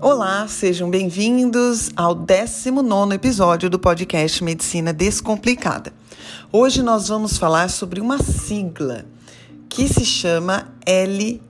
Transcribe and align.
Olá, 0.00 0.46
sejam 0.48 0.90
bem-vindos 0.90 1.90
ao 1.96 2.14
19 2.14 3.14
episódio 3.14 3.70
do 3.70 3.78
podcast 3.78 4.42
Medicina 4.42 4.92
Descomplicada. 4.92 5.94
Hoje 6.52 6.82
nós 6.82 7.08
vamos 7.08 7.38
falar 7.38 7.70
sobre 7.70 8.00
uma 8.00 8.18
sigla 8.18 9.06
que 9.68 9.88
se 9.88 10.04
chama 10.04 10.74
LDN. 10.86 11.40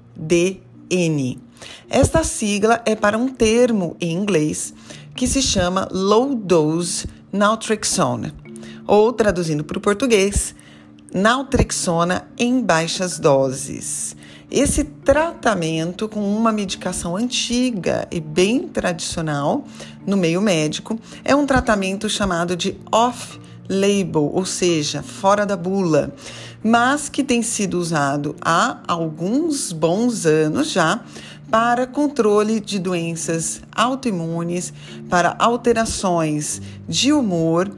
Esta 1.89 2.23
sigla 2.23 2.83
é 2.87 2.95
para 2.95 3.19
um 3.19 3.29
termo 3.29 3.97
em 4.01 4.13
inglês 4.13 4.75
que 5.17 5.27
se 5.27 5.43
chama 5.43 5.89
Low 5.91 6.35
Dose 6.35 7.07
Naltrexone, 7.33 8.33
ou 8.87 9.13
traduzindo 9.13 9.65
para 9.65 9.79
o 9.79 9.81
português, 9.81 10.55
naltrexona 11.15 12.27
em 12.37 12.61
baixas 12.61 13.21
doses. 13.21 14.17
Esse 14.51 14.83
tratamento 14.83 16.09
com 16.09 16.21
uma 16.21 16.51
medicação 16.51 17.17
antiga 17.17 18.07
e 18.11 18.21
bem 18.21 18.67
tradicional 18.69 19.65
no 20.05 20.17
meio 20.17 20.43
médico 20.43 20.99
é 21.25 21.35
um 21.35 21.47
tratamento 21.47 22.09
chamado 22.09 22.57
de 22.57 22.77
off-label, 22.91 24.31
ou 24.35 24.45
seja, 24.45 25.03
fora 25.03 25.47
da 25.47 25.57
bula, 25.57 26.13
mas 26.63 27.09
que 27.09 27.23
tem 27.23 27.43
sido 27.43 27.79
usado 27.79 28.35
há 28.41 28.81
alguns 28.89 29.73
bons 29.73 30.27
anos 30.27 30.73
já 30.73 31.01
para 31.51 31.87
controle 31.87 32.59
de 32.59 32.81
doenças 32.81 33.61
autoimunes, 33.73 34.73
para 35.09 35.37
alterações 35.39 36.61
de 36.89 37.13
humor 37.13 37.71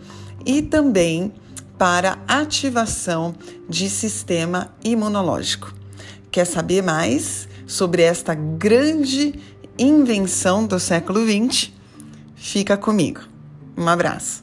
e 0.44 0.62
também 0.62 1.32
para 1.78 2.18
ativação 2.26 3.34
de 3.68 3.88
sistema 3.90 4.74
imunológico. 4.84 5.72
Quer 6.30 6.44
saber 6.44 6.82
mais 6.82 7.48
sobre 7.66 8.02
esta 8.02 8.34
grande 8.34 9.38
invenção 9.78 10.66
do 10.66 10.78
século 10.78 11.20
XX? 11.26 11.70
Fica 12.34 12.76
comigo. 12.76 13.20
Um 13.76 13.88
abraço. 13.88 14.42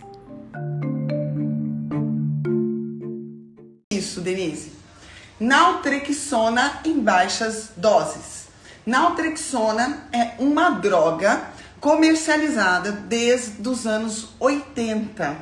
Isso, 3.91 4.21
Denise. 4.21 4.73
Naltrexona 5.39 6.81
em 6.85 6.99
baixas 6.99 7.71
doses. 7.75 8.47
Naltrexona 8.85 10.07
é 10.11 10.33
uma 10.39 10.71
droga 10.71 11.41
comercializada 11.79 12.91
desde 12.91 13.67
os 13.67 13.85
anos 13.85 14.29
80, 14.39 15.35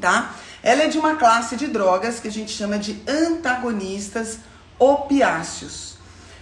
tá? 0.00 0.34
Ela 0.62 0.84
é 0.84 0.88
de 0.88 0.98
uma 0.98 1.16
classe 1.16 1.56
de 1.56 1.66
drogas 1.66 2.20
que 2.20 2.28
a 2.28 2.32
gente 2.32 2.50
chama 2.50 2.78
de 2.78 3.00
antagonistas 3.06 4.38
opiáceos. 4.78 5.96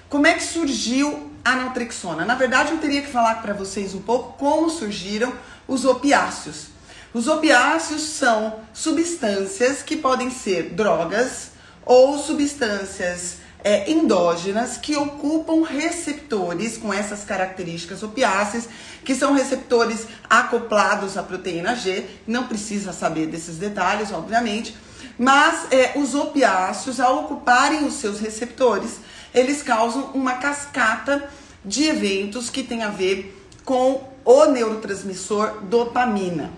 Como 0.08 0.26
é 0.26 0.34
que 0.34 0.42
surgiu 0.42 1.30
a 1.44 1.56
naltrexona? 1.56 2.24
Na 2.24 2.34
verdade, 2.34 2.72
eu 2.72 2.78
teria 2.78 3.02
que 3.02 3.10
falar 3.10 3.42
para 3.42 3.52
vocês 3.52 3.94
um 3.94 4.02
pouco 4.02 4.38
como 4.38 4.70
surgiram 4.70 5.32
os 5.66 5.84
opiáceos. 5.84 6.66
Os 7.12 7.28
opiáceos 7.28 8.02
são 8.02 8.60
substâncias 8.72 9.82
que 9.82 9.96
podem 9.96 10.30
ser 10.30 10.70
drogas 10.74 11.50
ou 11.84 12.18
substâncias 12.18 13.38
é, 13.66 13.90
endógenas 13.90 14.76
que 14.76 14.94
ocupam 14.96 15.64
receptores 15.64 16.78
com 16.78 16.94
essas 16.94 17.24
características 17.24 18.02
opiáceas, 18.04 18.68
que 19.04 19.12
são 19.12 19.34
receptores 19.34 20.06
acoplados 20.30 21.16
à 21.16 21.22
proteína 21.22 21.74
G. 21.74 22.04
Não 22.26 22.46
precisa 22.46 22.92
saber 22.92 23.26
desses 23.26 23.56
detalhes, 23.56 24.12
obviamente 24.12 24.76
mas 25.18 25.72
é, 25.72 25.92
os 25.96 26.14
opiáceos, 26.14 27.00
ao 27.00 27.24
ocuparem 27.24 27.86
os 27.86 27.94
seus 27.94 28.20
receptores, 28.20 29.00
eles 29.34 29.62
causam 29.62 30.10
uma 30.12 30.34
cascata 30.34 31.28
de 31.64 31.84
eventos 31.84 32.50
que 32.50 32.62
tem 32.62 32.82
a 32.82 32.90
ver 32.90 33.34
com 33.64 34.08
o 34.24 34.44
neurotransmissor 34.46 35.62
dopamina. 35.62 36.52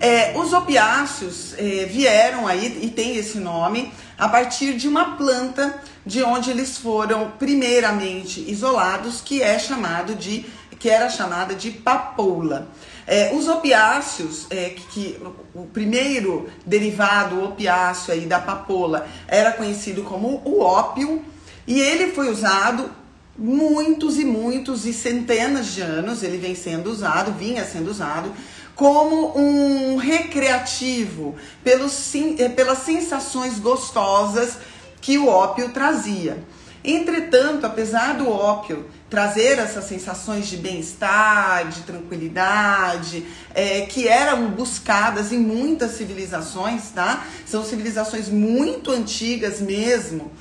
É, 0.00 0.36
os 0.36 0.52
opiáceos 0.52 1.54
é, 1.58 1.84
vieram 1.84 2.46
aí, 2.46 2.80
e 2.82 2.90
tem 2.90 3.16
esse 3.16 3.38
nome, 3.38 3.92
a 4.18 4.28
partir 4.28 4.76
de 4.76 4.88
uma 4.88 5.16
planta 5.16 5.80
de 6.04 6.22
onde 6.22 6.50
eles 6.50 6.78
foram 6.78 7.32
primeiramente 7.38 8.40
isolados, 8.50 9.20
que 9.20 9.42
é 9.42 9.58
chamado 9.58 10.14
de, 10.14 10.44
que 10.78 10.88
era 10.88 11.08
chamada 11.08 11.54
de 11.54 11.70
papoula. 11.70 12.68
É, 13.06 13.32
os 13.34 13.48
opiáceos, 13.48 14.46
é, 14.50 14.70
que, 14.70 14.86
que, 14.86 15.20
o 15.54 15.66
primeiro 15.66 16.48
derivado 16.64 17.44
opiáceo 17.44 18.14
aí 18.14 18.26
da 18.26 18.38
papoula 18.38 19.06
era 19.26 19.52
conhecido 19.52 20.02
como 20.02 20.40
o 20.44 20.60
ópio, 20.60 21.24
e 21.66 21.80
ele 21.80 22.12
foi 22.12 22.30
usado 22.30 22.90
muitos 23.36 24.18
e 24.18 24.24
muitos 24.24 24.84
e 24.86 24.92
centenas 24.92 25.72
de 25.72 25.80
anos, 25.80 26.22
ele 26.22 26.36
vem 26.36 26.54
sendo 26.54 26.90
usado, 26.90 27.32
vinha 27.32 27.64
sendo 27.64 27.90
usado 27.90 28.32
como 28.74 29.38
um 29.38 29.96
recreativo 29.96 31.36
pelos, 31.62 32.12
pelas 32.56 32.78
sensações 32.78 33.58
gostosas 33.58 34.58
que 35.02 35.18
o 35.18 35.26
ópio 35.26 35.68
trazia. 35.70 36.42
Entretanto, 36.84 37.66
apesar 37.66 38.16
do 38.16 38.28
ópio 38.28 38.86
trazer 39.10 39.58
essas 39.58 39.84
sensações 39.84 40.48
de 40.48 40.56
bem-estar, 40.56 41.68
de 41.68 41.82
tranquilidade, 41.82 43.26
é, 43.54 43.82
que 43.82 44.08
eram 44.08 44.48
buscadas 44.48 45.32
em 45.32 45.38
muitas 45.38 45.92
civilizações, 45.92 46.88
tá? 46.94 47.24
São 47.44 47.62
civilizações 47.62 48.28
muito 48.28 48.90
antigas 48.90 49.60
mesmo. 49.60 50.32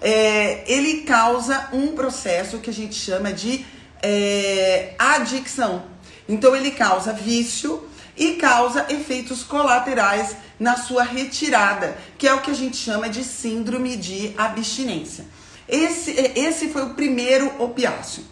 É, 0.00 0.62
ele 0.70 1.02
causa 1.02 1.68
um 1.72 1.88
processo 1.88 2.58
que 2.58 2.70
a 2.70 2.72
gente 2.72 2.94
chama 2.94 3.32
de 3.32 3.66
é, 4.02 4.94
adicção. 4.98 5.84
Então, 6.28 6.54
ele 6.54 6.70
causa 6.70 7.12
vício 7.12 7.82
e 8.22 8.34
causa 8.36 8.86
efeitos 8.88 9.42
colaterais 9.42 10.36
na 10.58 10.76
sua 10.76 11.02
retirada, 11.02 11.98
que 12.16 12.28
é 12.28 12.32
o 12.32 12.40
que 12.40 12.52
a 12.52 12.54
gente 12.54 12.76
chama 12.76 13.08
de 13.08 13.24
síndrome 13.24 13.96
de 13.96 14.32
abstinência. 14.38 15.24
Esse, 15.68 16.12
é, 16.12 16.38
esse 16.38 16.68
foi 16.68 16.84
o 16.84 16.90
primeiro 16.90 17.52
opiáceo. 17.60 18.22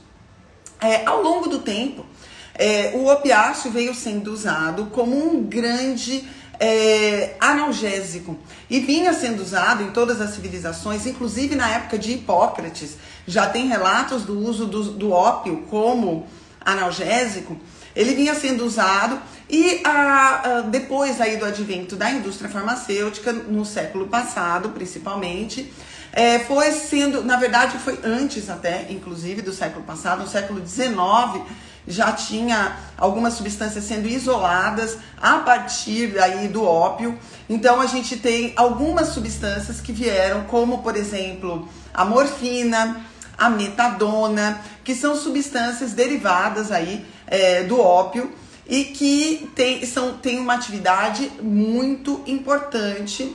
É, 0.81 1.05
ao 1.05 1.21
longo 1.23 1.49
do 1.49 1.59
tempo, 1.59 2.07
é, 2.55 2.93
o 2.95 3.11
opiáceo 3.11 3.73
veio 3.73 3.93
sendo 3.93 4.33
usado 4.33 4.87
como 4.87 5.17
um 5.17 5.43
grande 5.43 6.25
é, 6.61 7.35
analgésico 7.41 8.39
e 8.69 8.79
vinha 8.79 9.13
sendo 9.13 9.43
usado 9.43 9.83
em 9.83 9.91
todas 9.91 10.21
as 10.21 10.31
civilizações, 10.31 11.05
inclusive 11.05 11.57
na 11.57 11.69
época 11.69 11.99
de 11.99 12.13
Hipócrates. 12.13 12.97
Já 13.27 13.49
tem 13.49 13.67
relatos 13.67 14.23
do 14.23 14.39
uso 14.39 14.67
do, 14.67 14.85
do 14.93 15.11
ópio 15.11 15.65
como 15.69 16.29
analgésico. 16.65 17.57
Ele 17.95 18.15
vinha 18.15 18.35
sendo 18.35 18.65
usado 18.65 19.21
e 19.49 19.81
a, 19.85 19.89
a, 19.91 20.61
depois 20.63 21.21
aí 21.21 21.37
do 21.37 21.45
advento 21.45 21.97
da 21.97 22.11
indústria 22.11 22.49
farmacêutica, 22.49 23.33
no 23.33 23.65
século 23.65 24.07
passado 24.07 24.71
principalmente, 24.71 25.73
é, 26.13 26.41
foi 26.41 26.73
sendo, 26.73 27.23
na 27.23 27.37
verdade, 27.37 27.79
foi 27.79 27.99
antes 28.03 28.51
até, 28.51 28.87
inclusive, 28.91 29.43
do 29.43 29.53
século 29.53 29.85
passado, 29.85 30.23
no 30.23 30.29
século 30.29 30.67
XIX, 30.67 31.45
já 31.87 32.13
tinha 32.13 32.77
algumas 32.97 33.35
substâncias 33.35 33.85
sendo 33.85 34.09
isoladas 34.09 34.99
a 35.21 35.39
partir 35.39 36.19
aí 36.21 36.49
do 36.49 36.65
ópio. 36.65 37.19
Então 37.49 37.81
a 37.81 37.87
gente 37.87 38.17
tem 38.17 38.53
algumas 38.57 39.09
substâncias 39.09 39.81
que 39.81 39.93
vieram, 39.93 40.45
como 40.45 40.83
por 40.83 40.97
exemplo 40.97 41.69
a 41.93 42.05
morfina, 42.05 43.01
a 43.37 43.49
metadona, 43.49 44.61
que 44.85 44.95
são 44.95 45.17
substâncias 45.17 45.93
derivadas 45.93 46.71
aí 46.71 47.05
é, 47.31 47.63
do 47.63 47.81
ópio 47.81 48.31
e 48.69 48.85
que 48.85 49.51
tem, 49.55 49.87
são, 49.87 50.19
tem 50.19 50.39
uma 50.39 50.55
atividade 50.55 51.31
muito 51.41 52.23
importante 52.27 53.35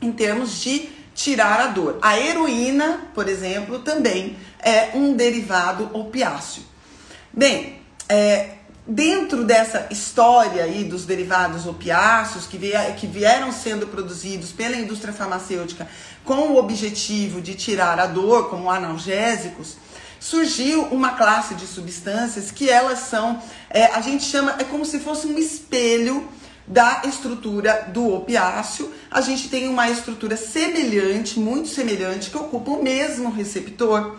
em 0.00 0.10
termos 0.10 0.60
de 0.60 0.88
tirar 1.14 1.60
a 1.60 1.66
dor. 1.66 1.98
A 2.02 2.18
heroína, 2.18 3.08
por 3.14 3.28
exemplo, 3.28 3.80
também 3.80 4.36
é 4.58 4.90
um 4.94 5.14
derivado 5.14 5.90
opiáceo. 5.92 6.62
Bem, 7.32 7.80
é, 8.08 8.50
dentro 8.86 9.44
dessa 9.44 9.86
história 9.90 10.64
aí 10.64 10.84
dos 10.84 11.04
derivados 11.04 11.66
opiáceos 11.66 12.46
que, 12.46 12.56
vier, 12.56 12.96
que 12.96 13.06
vieram 13.06 13.52
sendo 13.52 13.86
produzidos 13.86 14.50
pela 14.50 14.76
indústria 14.76 15.12
farmacêutica 15.12 15.86
com 16.24 16.52
o 16.52 16.56
objetivo 16.56 17.40
de 17.40 17.54
tirar 17.54 17.98
a 17.98 18.06
dor 18.06 18.48
como 18.48 18.70
analgésicos, 18.70 19.76
surgiu 20.20 20.84
uma 20.84 21.10
classe 21.10 21.54
de 21.54 21.66
substâncias 21.66 22.50
que 22.50 22.68
elas 22.68 23.00
são, 23.00 23.42
é, 23.70 23.86
a 23.86 24.00
gente 24.00 24.24
chama, 24.24 24.56
é 24.58 24.64
como 24.64 24.84
se 24.84 24.98
fosse 24.98 25.26
um 25.26 25.38
espelho 25.38 26.28
da 26.66 27.02
estrutura 27.06 27.88
do 27.92 28.14
opiáceo, 28.14 28.92
a 29.10 29.20
gente 29.20 29.48
tem 29.48 29.68
uma 29.68 29.88
estrutura 29.88 30.36
semelhante, 30.36 31.40
muito 31.40 31.68
semelhante, 31.68 32.30
que 32.30 32.36
ocupa 32.36 32.70
o 32.72 32.82
mesmo 32.82 33.30
receptor, 33.30 34.16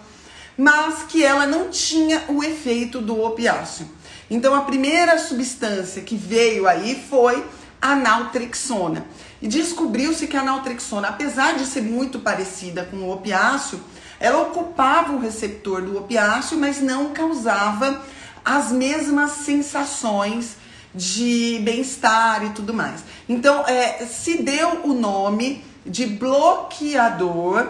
mas 0.58 1.04
que 1.04 1.24
ela 1.24 1.46
não 1.46 1.70
tinha 1.70 2.24
o 2.28 2.44
efeito 2.44 3.00
do 3.00 3.22
opiáceo. 3.22 3.88
Então 4.30 4.54
a 4.56 4.62
primeira 4.62 5.18
substância 5.20 6.02
que 6.02 6.16
veio 6.16 6.68
aí 6.68 7.02
foi 7.10 7.46
a 7.82 7.96
naltrexona. 7.96 9.06
E 9.42 9.48
descobriu-se 9.48 10.28
que 10.28 10.36
a 10.36 10.44
naltrexona, 10.44 11.08
apesar 11.08 11.56
de 11.56 11.66
ser 11.66 11.82
muito 11.82 12.20
parecida 12.20 12.84
com 12.84 12.98
o 12.98 13.14
opiáceo, 13.14 13.80
ela 14.20 14.42
ocupava 14.42 15.14
o 15.14 15.20
receptor 15.20 15.82
do 15.82 15.98
opiáceo, 15.98 16.58
mas 16.58 16.82
não 16.82 17.12
causava 17.12 18.02
as 18.44 18.72
mesmas 18.72 19.32
sensações 19.32 20.58
de 20.94 21.60
bem-estar 21.64 22.44
e 22.46 22.50
tudo 22.50 22.74
mais. 22.74 23.04
Então, 23.28 23.66
é, 23.68 24.06
se 24.06 24.42
deu 24.42 24.82
o 24.84 24.94
nome 24.94 25.64
de 25.86 26.06
bloqueador 26.06 27.68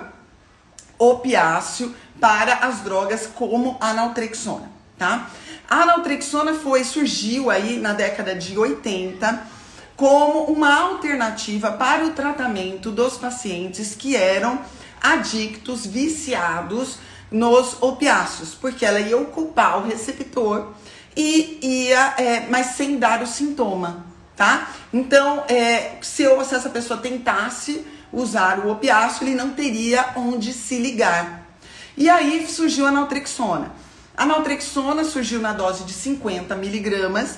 opiáceo 0.98 1.94
para 2.20 2.56
as 2.56 2.80
drogas 2.82 3.28
como 3.28 3.78
a 3.80 3.94
naltrexona, 3.94 4.72
tá? 4.98 5.30
A 5.70 5.86
naltrexona 5.86 6.54
foi 6.56 6.84
surgiu 6.84 7.50
aí 7.50 7.78
na 7.78 7.94
década 7.94 8.36
de 8.36 8.58
80 8.58 9.60
como 9.96 10.46
uma 10.46 10.74
alternativa 10.74 11.72
para 11.72 12.06
o 12.06 12.12
tratamento 12.12 12.90
dos 12.90 13.18
pacientes 13.18 13.94
que 13.96 14.16
eram 14.16 14.60
adictos, 15.02 15.86
viciados 15.86 16.98
nos 17.32 17.82
opiáceos, 17.82 18.56
porque 18.56 18.86
ela 18.86 19.00
ia 19.00 19.18
ocupar 19.18 19.78
o 19.78 19.88
receptor 19.88 20.74
e 21.16 21.60
ia, 21.62 22.16
é, 22.18 22.48
mas 22.50 22.68
sem 22.68 22.98
dar 22.98 23.22
o 23.22 23.28
sintoma, 23.28 24.06
tá? 24.36 24.70
Então, 24.94 25.44
é, 25.48 25.98
se, 26.02 26.24
eu, 26.24 26.44
se 26.44 26.56
essa 26.56 26.70
pessoa 26.70 27.00
tentasse 27.00 27.86
usar 28.12 28.60
o 28.60 28.72
opiáceo, 28.72 29.26
ele 29.26 29.36
não 29.36 29.52
teria 29.52 30.14
onde 30.16 30.54
se 30.54 30.78
ligar. 30.80 31.48
E 31.96 32.10
aí 32.10 32.48
surgiu 32.48 32.88
a 32.88 32.92
naltrexona. 32.92 33.72
A 34.16 34.26
naltrexona 34.26 35.04
surgiu 35.04 35.40
na 35.40 35.54
dose 35.54 35.84
de 35.84 35.94
50 35.94 36.56
miligramas 36.56 37.38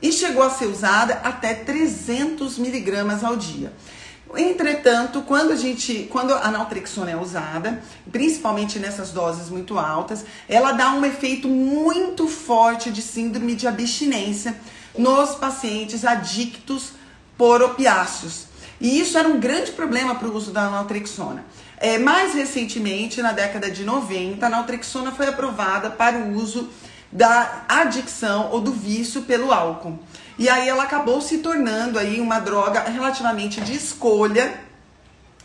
e 0.00 0.12
chegou 0.12 0.42
a 0.42 0.50
ser 0.50 0.66
usada 0.66 1.14
até 1.22 1.54
300 1.54 2.58
miligramas 2.58 3.22
ao 3.22 3.36
dia. 3.36 3.72
Entretanto, 4.36 5.22
quando 5.22 5.52
a 5.52 5.56
gente, 5.56 6.08
quando 6.10 6.32
a 6.32 6.50
naltrexona 6.50 7.10
é 7.10 7.16
usada, 7.16 7.82
principalmente 8.10 8.78
nessas 8.78 9.10
doses 9.10 9.50
muito 9.50 9.78
altas, 9.78 10.24
ela 10.48 10.72
dá 10.72 10.92
um 10.92 11.04
efeito 11.04 11.48
muito 11.48 12.26
forte 12.28 12.90
de 12.90 13.02
síndrome 13.02 13.54
de 13.54 13.66
abstinência 13.66 14.56
nos 14.96 15.34
pacientes 15.34 16.04
adictos 16.04 16.92
por 17.36 17.62
opiáceos. 17.62 18.46
E 18.80 18.98
isso 18.98 19.16
era 19.16 19.28
um 19.28 19.38
grande 19.38 19.72
problema 19.72 20.14
para 20.14 20.28
o 20.28 20.34
uso 20.34 20.50
da 20.50 20.68
naltrexona. 20.68 21.44
É, 21.76 21.98
mais 21.98 22.34
recentemente, 22.34 23.20
na 23.20 23.32
década 23.32 23.70
de 23.70 23.84
90, 23.84 24.44
a 24.44 24.48
naltrexona 24.48 25.12
foi 25.12 25.28
aprovada 25.28 25.90
para 25.90 26.16
o 26.16 26.34
uso 26.34 26.68
da 27.10 27.64
adicção 27.68 28.50
ou 28.50 28.60
do 28.60 28.72
vício 28.72 29.22
pelo 29.22 29.52
álcool. 29.52 29.98
E 30.42 30.48
aí 30.48 30.68
ela 30.68 30.82
acabou 30.82 31.20
se 31.20 31.38
tornando 31.38 32.00
aí 32.00 32.20
uma 32.20 32.40
droga 32.40 32.80
relativamente 32.80 33.60
de 33.60 33.76
escolha 33.76 34.52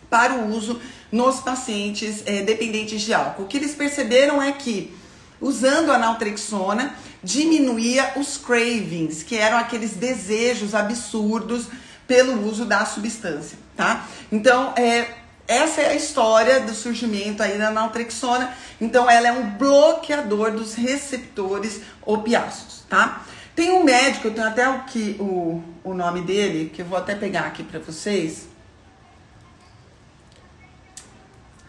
para 0.10 0.34
o 0.34 0.52
uso 0.52 0.82
nos 1.12 1.40
pacientes 1.40 2.24
é, 2.26 2.42
dependentes 2.42 3.02
de 3.02 3.14
álcool. 3.14 3.44
O 3.44 3.46
que 3.46 3.58
eles 3.58 3.76
perceberam 3.76 4.42
é 4.42 4.52
que 4.52 4.92
usando 5.40 5.92
a 5.92 6.00
naltrexona 6.00 6.96
diminuía 7.24 8.14
os 8.16 8.38
cravings, 8.38 9.22
que 9.22 9.38
eram 9.38 9.60
aqueles 9.60 9.92
desejos 9.92 10.74
absurdos 10.74 11.68
pelo 12.08 12.50
uso 12.50 12.66
da 12.66 12.84
substância, 12.84 13.60
tá? 13.76 14.04
Então, 14.32 14.74
é, 14.76 15.14
essa 15.48 15.82
é 15.82 15.92
a 15.92 15.96
história 15.96 16.62
do 16.62 16.74
surgimento 16.74 17.44
aí 17.44 17.60
da 17.60 17.70
naltrexona. 17.70 18.52
Então, 18.82 19.08
ela 19.08 19.28
é 19.28 19.32
um 19.32 19.52
bloqueador 19.52 20.54
dos 20.54 20.74
receptores 20.74 21.82
opiáceos, 22.04 22.84
tá? 22.90 23.22
Tem 23.58 23.72
um 23.72 23.84
médico, 23.84 24.28
eu 24.28 24.36
tenho 24.36 24.48
até 24.48 24.70
o, 24.70 24.84
que, 24.84 25.18
o, 25.20 25.64
o 25.84 25.92
nome 25.96 26.22
dele, 26.22 26.70
que 26.70 26.84
eu 26.84 26.86
vou 26.86 26.96
até 26.96 27.16
pegar 27.16 27.48
aqui 27.48 27.64
para 27.64 27.80
vocês, 27.80 28.48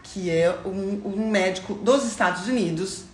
que 0.02 0.28
é 0.28 0.54
um, 0.66 1.00
um, 1.06 1.30
médico 1.30 1.72
dos 1.72 2.04
Estados 2.04 2.46
Unidos. 2.46 3.04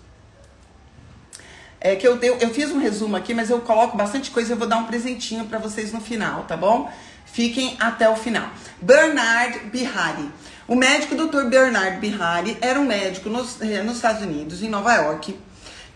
É 1.81 1.95
que 1.95 2.05
eu, 2.05 2.21
eu, 2.21 2.37
eu 2.39 2.51
fiz 2.51 2.73
um 2.73 2.81
resumo 2.81 3.15
aqui, 3.15 3.33
mas 3.33 3.49
eu 3.49 3.61
coloco 3.61 3.97
bastante 3.97 4.33
coisa, 4.33 4.55
eu 4.55 4.57
vou 4.57 4.67
dar 4.67 4.79
um 4.79 4.87
presentinho 4.87 5.45
para 5.45 5.61
vocês 5.61 5.93
no 5.93 6.01
final, 6.01 6.43
tá 6.43 6.57
bom? 6.57 6.91
Fiquem 7.27 7.77
até 7.79 8.09
o 8.09 8.17
final. 8.17 8.49
Bernard 8.83 9.67
Bihari. 9.67 10.29
O 10.67 10.75
médico 10.75 11.15
Dr. 11.15 11.45
Bernard 11.45 11.99
Bihari 11.99 12.59
era 12.61 12.81
um 12.81 12.87
médico 12.87 13.29
nos, 13.29 13.61
eh, 13.63 13.85
nos 13.85 13.95
Estados 13.95 14.23
Unidos, 14.23 14.65
em 14.65 14.69
Nova 14.69 14.93
York 14.95 15.39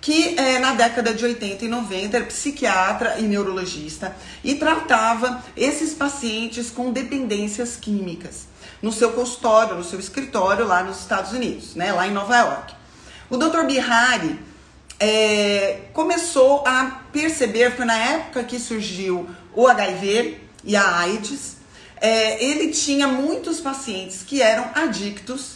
que 0.01 0.39
é, 0.39 0.59
na 0.59 0.75
década 0.75 1.13
de 1.13 1.25
80 1.25 1.65
e 1.65 1.69
90 1.69 2.17
era 2.17 2.27
psiquiatra 2.27 3.19
e 3.19 3.23
neurologista 3.23 4.15
e 4.45 4.55
tratava 4.55 5.43
esses 5.57 5.93
pacientes 5.93 6.71
com 6.71 6.93
dependências 6.93 7.77
químicas 7.77 8.47
no 8.81 8.93
seu 8.93 9.13
consultório, 9.13 9.77
no 9.77 9.85
seu 9.85 9.99
escritório 9.99 10.67
lá 10.67 10.85
nos 10.85 11.01
Estados 11.01 11.33
Unidos, 11.33 11.75
né, 11.75 11.93
lá 11.93 12.07
em 12.07 12.13
Nova 12.13 12.37
York. 12.37 12.75
O 13.29 13.37
Dr. 13.37 13.65
Bihari 13.67 14.39
é, 15.01 15.81
começou 15.93 16.65
a 16.67 17.03
perceber, 17.13 17.73
foi 17.73 17.85
na 17.85 17.97
época 17.97 18.45
que 18.45 18.59
surgiu 18.59 19.29
o 19.55 19.67
HIV 19.67 20.39
e 20.65 20.77
a 20.77 20.99
AIDS, 20.99 21.57
é, 22.01 22.43
ele 22.45 22.69
tinha 22.69 23.09
muitos 23.09 23.61
pacientes 23.61 24.23
que 24.23 24.41
eram 24.41 24.71
adictos 24.75 25.55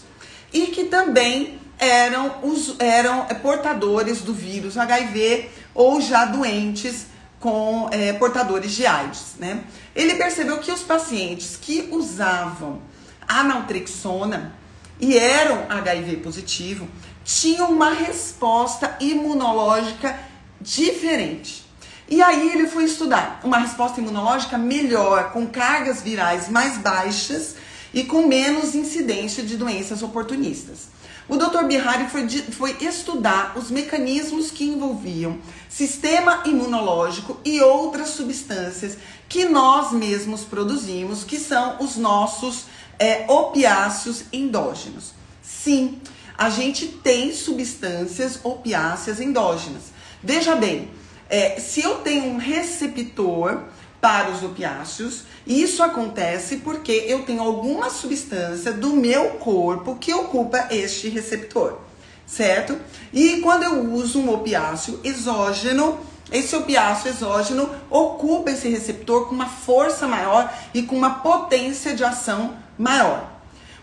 e 0.52 0.66
que 0.66 0.84
também 0.84 1.60
eram, 1.82 2.36
os, 2.42 2.76
eram 2.78 3.26
portadores 3.42 4.20
do 4.20 4.32
vírus 4.32 4.78
HIV 4.78 5.50
ou 5.74 6.00
já 6.00 6.24
doentes 6.24 7.06
com 7.40 7.88
é, 7.90 8.12
portadores 8.12 8.70
de 8.70 8.86
AIDS, 8.86 9.34
né? 9.38 9.64
Ele 9.94 10.14
percebeu 10.14 10.58
que 10.58 10.70
os 10.70 10.82
pacientes 10.82 11.58
que 11.60 11.88
usavam 11.90 12.80
a 13.26 13.42
naltrexona 13.42 14.54
e 15.00 15.18
eram 15.18 15.66
HIV 15.68 16.18
positivo 16.18 16.88
tinham 17.24 17.70
uma 17.72 17.90
resposta 17.90 18.96
imunológica 19.00 20.16
diferente. 20.60 21.66
E 22.08 22.22
aí 22.22 22.50
ele 22.50 22.68
foi 22.68 22.84
estudar 22.84 23.40
uma 23.42 23.58
resposta 23.58 24.00
imunológica 24.00 24.56
melhor, 24.56 25.32
com 25.32 25.46
cargas 25.46 26.00
virais 26.00 26.48
mais 26.48 26.78
baixas 26.78 27.56
e 27.92 28.04
com 28.04 28.26
menos 28.26 28.74
incidência 28.74 29.42
de 29.42 29.56
doenças 29.56 30.02
oportunistas. 30.02 30.88
O 31.28 31.36
Dr. 31.36 31.64
Bihari 31.64 32.08
foi, 32.08 32.28
foi 32.28 32.76
estudar 32.80 33.56
os 33.56 33.70
mecanismos 33.70 34.50
que 34.50 34.64
envolviam 34.64 35.38
sistema 35.68 36.42
imunológico 36.44 37.40
e 37.44 37.60
outras 37.60 38.10
substâncias 38.10 38.98
que 39.28 39.44
nós 39.44 39.92
mesmos 39.92 40.42
produzimos, 40.42 41.24
que 41.24 41.38
são 41.38 41.76
os 41.80 41.96
nossos 41.96 42.64
é, 42.98 43.24
opiáceos 43.28 44.24
endógenos. 44.32 45.14
Sim, 45.42 46.00
a 46.36 46.50
gente 46.50 46.86
tem 46.86 47.32
substâncias 47.32 48.40
opiáceas 48.42 49.20
endógenas. 49.20 49.84
Veja 50.22 50.56
bem, 50.56 50.90
é, 51.30 51.58
se 51.58 51.82
eu 51.82 51.98
tenho 51.98 52.26
um 52.26 52.36
receptor 52.36 53.62
para 54.00 54.30
os 54.30 54.42
opiáceos, 54.42 55.22
isso 55.46 55.82
acontece 55.82 56.58
porque 56.58 56.92
eu 57.06 57.22
tenho 57.22 57.42
alguma 57.42 57.90
substância 57.90 58.72
do 58.72 58.90
meu 58.90 59.30
corpo 59.30 59.96
que 59.96 60.14
ocupa 60.14 60.68
este 60.70 61.08
receptor, 61.08 61.78
certo? 62.26 62.78
E 63.12 63.38
quando 63.40 63.64
eu 63.64 63.92
uso 63.92 64.20
um 64.20 64.32
opiáceo 64.32 65.00
exógeno, 65.02 65.98
esse 66.30 66.54
opiáceo 66.54 67.10
exógeno 67.10 67.68
ocupa 67.90 68.50
esse 68.50 68.68
receptor 68.68 69.26
com 69.26 69.34
uma 69.34 69.48
força 69.48 70.06
maior 70.06 70.52
e 70.72 70.82
com 70.82 70.96
uma 70.96 71.20
potência 71.20 71.94
de 71.94 72.04
ação 72.04 72.56
maior. 72.78 73.30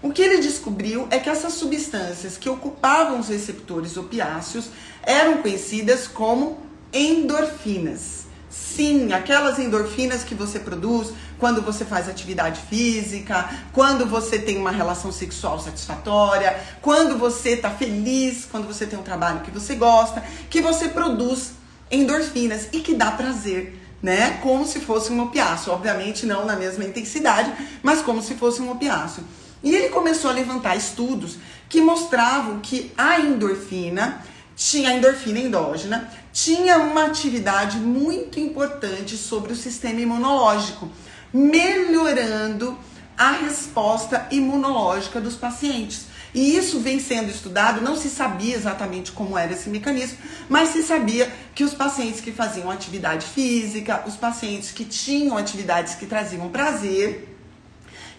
O 0.02 0.12
que 0.12 0.22
ele 0.22 0.42
descobriu 0.42 1.08
é 1.12 1.20
que 1.20 1.30
essas 1.30 1.54
substâncias 1.54 2.38
que 2.38 2.50
ocupavam 2.50 3.20
os 3.20 3.28
receptores 3.28 3.98
opiáceos 3.98 4.70
eram 5.04 5.42
conhecidas 5.42 6.08
como 6.08 6.58
endorfinas. 6.94 8.28
Sim, 8.50 9.14
aquelas 9.14 9.60
endorfinas 9.60 10.24
que 10.24 10.34
você 10.34 10.58
produz 10.58 11.14
quando 11.40 11.62
você 11.62 11.86
faz 11.86 12.10
atividade 12.10 12.62
física, 12.70 13.50
quando 13.72 14.06
você 14.06 14.38
tem 14.38 14.58
uma 14.58 14.72
relação 14.72 15.12
sexual 15.12 15.60
satisfatória, 15.60 16.60
quando 16.82 17.18
você 17.18 17.52
está 17.52 17.72
feliz, 17.72 18.46
quando 18.46 18.68
você 18.68 18.86
tem 18.86 19.00
um 19.00 19.04
trabalho 19.04 19.40
que 19.40 19.50
você 19.50 19.76
gosta, 19.76 20.22
que 20.50 20.62
você 20.62 20.90
produz 20.90 21.54
endorfinas 21.90 22.68
e 22.74 22.82
que 22.82 22.94
dá 22.94 23.12
prazer, 23.12 23.82
né? 24.04 24.38
Como 24.44 24.68
se 24.68 24.80
fosse 24.80 25.12
um 25.12 25.22
opiáceo, 25.22 25.72
obviamente 25.72 26.26
não 26.26 26.46
na 26.46 26.56
mesma 26.56 26.84
intensidade, 26.84 27.52
mas 27.82 28.02
como 28.02 28.22
se 28.22 28.36
fosse 28.36 28.62
um 28.62 28.70
opiáceo. 28.70 29.24
E 29.64 29.74
ele 29.76 29.90
começou 29.90 30.30
a 30.30 30.34
levantar 30.34 30.76
estudos 30.76 31.38
que 31.68 31.82
mostravam 31.82 32.60
que 32.60 32.92
a 32.98 33.20
endorfina 33.20 34.24
tinha 34.56 34.90
a 34.90 34.94
endorfina 34.94 35.40
endógena, 35.40 36.12
tinha 36.34 36.80
uma 36.80 37.06
atividade 37.06 37.78
muito 37.78 38.42
importante 38.42 39.16
sobre 39.16 39.54
o 39.54 39.56
sistema 39.56 40.02
imunológico 40.02 40.90
melhorando 41.34 42.78
a 43.18 43.32
resposta 43.32 44.28
imunológica 44.32 45.20
dos 45.20 45.36
pacientes. 45.36 46.06
E 46.34 46.56
isso 46.56 46.80
vem 46.80 47.00
sendo 47.00 47.30
estudado, 47.30 47.82
não 47.82 47.96
se 47.96 48.08
sabia 48.08 48.56
exatamente 48.56 49.12
como 49.12 49.38
era 49.38 49.54
esse 49.54 49.70
mecanismo, 49.70 50.18
mas 50.48 50.70
se 50.70 50.84
sabia 50.84 51.32
que 51.56 51.64
os 51.64 51.74
pacientes 51.74 52.22
que 52.22 52.32
faziam 52.32 52.70
atividade 52.70 53.26
física, 53.26 54.04
os 54.08 54.16
pacientes 54.16 54.72
que 54.72 54.86
tinham 54.86 55.38
atividades 55.38 55.96
que 55.96 56.06
traziam 56.06 56.50
prazer, 56.50 57.36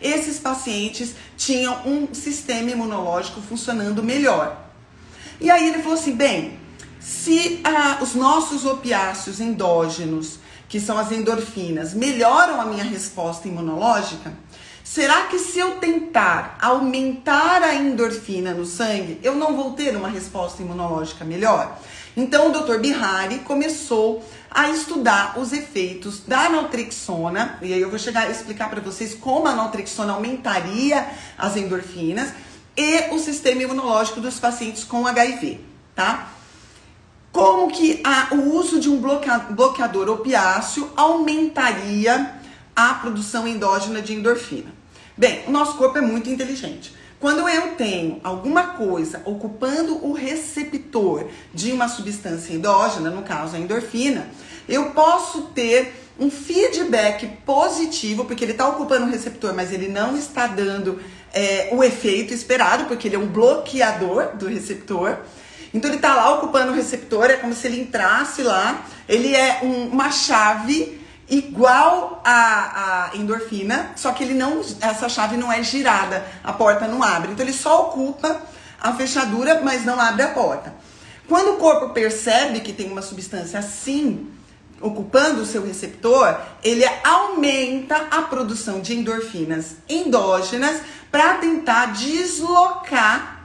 esses 0.02 0.38
pacientes 0.38 1.14
tinham 1.36 1.86
um 1.86 2.12
sistema 2.12 2.70
imunológico 2.70 3.40
funcionando 3.40 4.02
melhor. 4.02 4.68
E 5.40 5.50
aí 5.50 5.68
ele 5.68 5.82
falou 5.82 5.98
assim: 5.98 6.14
bem, 6.14 6.58
se 6.98 7.60
ah, 7.62 7.98
os 8.00 8.14
nossos 8.14 8.64
opiáceos 8.64 9.40
endógenos, 9.40 10.38
que 10.70 10.78
são 10.78 10.96
as 10.96 11.10
endorfinas, 11.10 11.92
melhoram 11.92 12.60
a 12.60 12.64
minha 12.64 12.84
resposta 12.84 13.48
imunológica, 13.48 14.32
será 14.84 15.22
que 15.22 15.36
se 15.36 15.58
eu 15.58 15.78
tentar 15.78 16.56
aumentar 16.62 17.60
a 17.60 17.74
endorfina 17.74 18.54
no 18.54 18.64
sangue, 18.64 19.18
eu 19.20 19.34
não 19.34 19.56
vou 19.56 19.72
ter 19.72 19.96
uma 19.96 20.08
resposta 20.08 20.62
imunológica 20.62 21.24
melhor? 21.24 21.76
Então 22.16 22.50
o 22.50 22.52
Dr. 22.52 22.78
Bihari 22.78 23.40
começou 23.40 24.24
a 24.48 24.70
estudar 24.70 25.36
os 25.40 25.52
efeitos 25.52 26.20
da 26.20 26.48
naltrexona, 26.48 27.58
e 27.60 27.74
aí 27.74 27.80
eu 27.80 27.90
vou 27.90 27.98
chegar 27.98 28.28
a 28.28 28.30
explicar 28.30 28.70
para 28.70 28.80
vocês 28.80 29.12
como 29.12 29.48
a 29.48 29.54
naltrexona 29.56 30.12
aumentaria 30.12 31.04
as 31.36 31.56
endorfinas 31.56 32.30
e 32.76 33.12
o 33.12 33.18
sistema 33.18 33.64
imunológico 33.64 34.20
dos 34.20 34.38
pacientes 34.38 34.84
com 34.84 35.04
HIV, 35.04 35.60
tá? 35.96 36.30
Como 37.32 37.70
que 37.70 38.00
a, 38.02 38.34
o 38.34 38.56
uso 38.56 38.80
de 38.80 38.88
um 38.88 39.00
bloqueador 39.00 40.08
opiáceo 40.08 40.90
aumentaria 40.96 42.34
a 42.75 42.94
produção 42.94 43.46
endógena 43.46 44.02
de 44.02 44.14
endorfina? 44.14 44.72
Bem, 45.16 45.44
o 45.46 45.50
nosso 45.50 45.76
corpo 45.76 45.99
é 45.99 46.00
muito 46.00 46.28
inteligente. 46.28 46.92
Quando 47.20 47.46
eu 47.49 47.75
tenho 47.75 48.18
alguma 48.25 48.68
coisa 48.68 49.20
ocupando 49.26 50.04
o 50.04 50.12
receptor 50.12 51.26
de 51.52 51.70
uma 51.70 51.87
substância 51.87 52.54
endógena, 52.54 53.10
no 53.10 53.22
caso 53.22 53.54
a 53.54 53.58
endorfina, 53.58 54.26
eu 54.66 54.87
posso 54.92 55.42
ter 55.54 55.94
um 56.18 56.30
feedback 56.30 57.26
positivo, 57.44 58.25
porque 58.25 58.44
ele 58.44 58.52
está 58.52 58.66
ocupando 58.68 59.06
o 59.06 59.10
receptor, 59.10 59.54
mas 59.54 59.72
ele 59.72 59.88
não 59.88 60.16
está 60.16 60.46
dando 60.46 60.99
é, 61.32 61.68
o 61.72 61.84
efeito 61.84 62.32
esperado, 62.32 62.87
porque 62.87 63.08
ele 63.08 63.16
é 63.16 63.18
um 63.18 63.28
bloqueador 63.28 64.37
do 64.37 64.46
receptor. 64.46 65.18
Então 65.72 65.88
ele 65.88 65.96
está 65.96 66.14
lá 66.14 66.34
ocupando 66.34 66.72
o 66.72 66.74
receptor, 66.74 67.30
é 67.30 67.36
como 67.36 67.54
se 67.54 67.66
ele 67.66 67.80
entrasse 67.80 68.42
lá, 68.42 68.84
ele 69.08 69.34
é 69.34 69.60
um, 69.62 69.88
uma 69.88 70.10
chave 70.10 71.00
igual 71.28 72.20
a 72.24 73.10
endorfina, 73.14 73.92
só 73.94 74.10
que 74.12 74.24
ele 74.24 74.34
não, 74.34 74.60
essa 74.80 75.08
chave 75.08 75.36
não 75.36 75.52
é 75.52 75.62
girada, 75.62 76.26
a 76.42 76.52
porta 76.52 76.88
não 76.88 77.02
abre. 77.02 77.30
Então 77.30 77.44
ele 77.44 77.52
só 77.52 77.88
ocupa 77.88 78.42
a 78.80 78.92
fechadura, 78.94 79.60
mas 79.62 79.84
não 79.84 80.00
abre 80.00 80.22
a 80.22 80.28
porta. 80.28 80.74
Quando 81.28 81.52
o 81.52 81.56
corpo 81.58 81.90
percebe 81.90 82.60
que 82.60 82.72
tem 82.72 82.90
uma 82.90 83.02
substância 83.02 83.60
assim, 83.60 84.28
ocupando 84.80 85.42
o 85.42 85.46
seu 85.46 85.64
receptor, 85.64 86.36
ele 86.64 86.84
aumenta 87.04 88.08
a 88.10 88.22
produção 88.22 88.80
de 88.80 88.96
endorfinas 88.96 89.76
endógenas 89.88 90.80
para 91.10 91.34
tentar 91.34 91.92
deslocar 91.92 93.39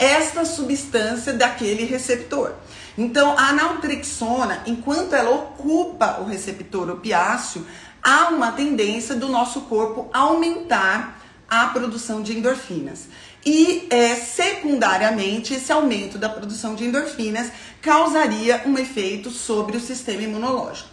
esta 0.00 0.44
substância 0.44 1.32
daquele 1.32 1.84
receptor. 1.84 2.54
Então, 2.96 3.38
a 3.38 3.52
naltrexona, 3.52 4.62
enquanto 4.66 5.14
ela 5.14 5.30
ocupa 5.30 6.18
o 6.20 6.24
receptor 6.24 6.90
opiáceo, 6.90 7.66
há 8.02 8.30
uma 8.30 8.52
tendência 8.52 9.14
do 9.14 9.28
nosso 9.28 9.62
corpo 9.62 10.08
aumentar 10.12 11.20
a 11.48 11.66
produção 11.66 12.22
de 12.22 12.36
endorfinas. 12.36 13.08
E 13.44 13.86
é, 13.90 14.16
secundariamente, 14.16 15.54
esse 15.54 15.72
aumento 15.72 16.18
da 16.18 16.28
produção 16.28 16.74
de 16.74 16.84
endorfinas 16.84 17.50
causaria 17.80 18.62
um 18.66 18.76
efeito 18.76 19.30
sobre 19.30 19.76
o 19.76 19.80
sistema 19.80 20.22
imunológico. 20.22 20.89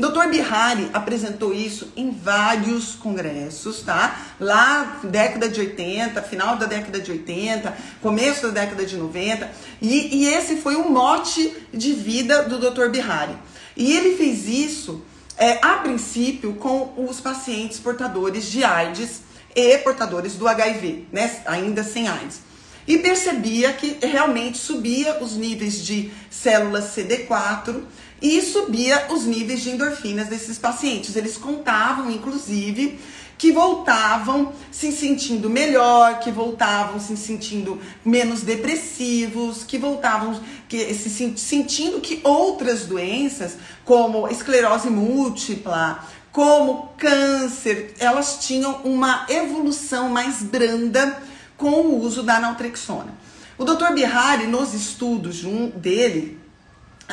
Dr. 0.00 0.28
Bihari 0.30 0.88
apresentou 0.94 1.52
isso 1.52 1.92
em 1.94 2.10
vários 2.10 2.94
congressos, 2.94 3.82
tá? 3.82 4.18
Lá, 4.40 4.98
década 5.04 5.46
de 5.46 5.60
80, 5.60 6.22
final 6.22 6.56
da 6.56 6.64
década 6.64 6.98
de 6.98 7.10
80, 7.10 7.76
começo 8.00 8.48
da 8.48 8.62
década 8.62 8.86
de 8.86 8.96
90. 8.96 9.50
E, 9.82 10.22
e 10.22 10.28
esse 10.28 10.56
foi 10.56 10.74
o 10.76 10.88
mote 10.88 11.54
de 11.72 11.92
vida 11.92 12.44
do 12.44 12.58
Dr. 12.58 12.88
Bihari. 12.88 13.36
E 13.76 13.94
ele 13.94 14.16
fez 14.16 14.48
isso, 14.48 15.04
é, 15.36 15.58
a 15.62 15.76
princípio, 15.76 16.54
com 16.54 16.94
os 16.96 17.20
pacientes 17.20 17.78
portadores 17.78 18.50
de 18.50 18.64
AIDS 18.64 19.20
e 19.54 19.76
portadores 19.78 20.34
do 20.34 20.48
HIV, 20.48 21.08
né? 21.12 21.42
Ainda 21.44 21.84
sem 21.84 22.08
AIDS 22.08 22.50
e 22.90 22.98
percebia 22.98 23.72
que 23.72 23.98
realmente 24.04 24.58
subia 24.58 25.22
os 25.22 25.36
níveis 25.36 25.84
de 25.84 26.10
células 26.28 26.96
CD4 26.96 27.82
e 28.20 28.40
subia 28.42 29.06
os 29.10 29.24
níveis 29.24 29.62
de 29.62 29.70
endorfinas 29.70 30.28
desses 30.28 30.58
pacientes. 30.58 31.16
Eles 31.16 31.36
contavam, 31.36 32.10
inclusive, 32.10 32.98
que 33.38 33.52
voltavam 33.52 34.52
se 34.70 34.92
sentindo 34.92 35.48
melhor, 35.48 36.20
que 36.20 36.30
voltavam 36.30 37.00
se 37.00 37.16
sentindo 37.16 37.80
menos 38.04 38.42
depressivos, 38.42 39.64
que 39.64 39.78
voltavam 39.78 40.38
que, 40.68 40.92
se 40.92 41.08
sentindo 41.38 42.00
que 42.00 42.20
outras 42.22 42.84
doenças, 42.84 43.56
como 43.84 44.28
esclerose 44.28 44.90
múltipla, 44.90 46.06
como 46.30 46.90
câncer, 46.98 47.94
elas 47.98 48.44
tinham 48.46 48.82
uma 48.84 49.26
evolução 49.28 50.10
mais 50.10 50.42
branda 50.42 51.22
com 51.56 51.70
o 51.70 52.04
uso 52.04 52.22
da 52.22 52.38
naltrexona. 52.38 53.14
O 53.56 53.64
Dr. 53.64 53.92
Bihari, 53.92 54.46
nos 54.46 54.72
estudos 54.72 55.42
dele, 55.76 56.39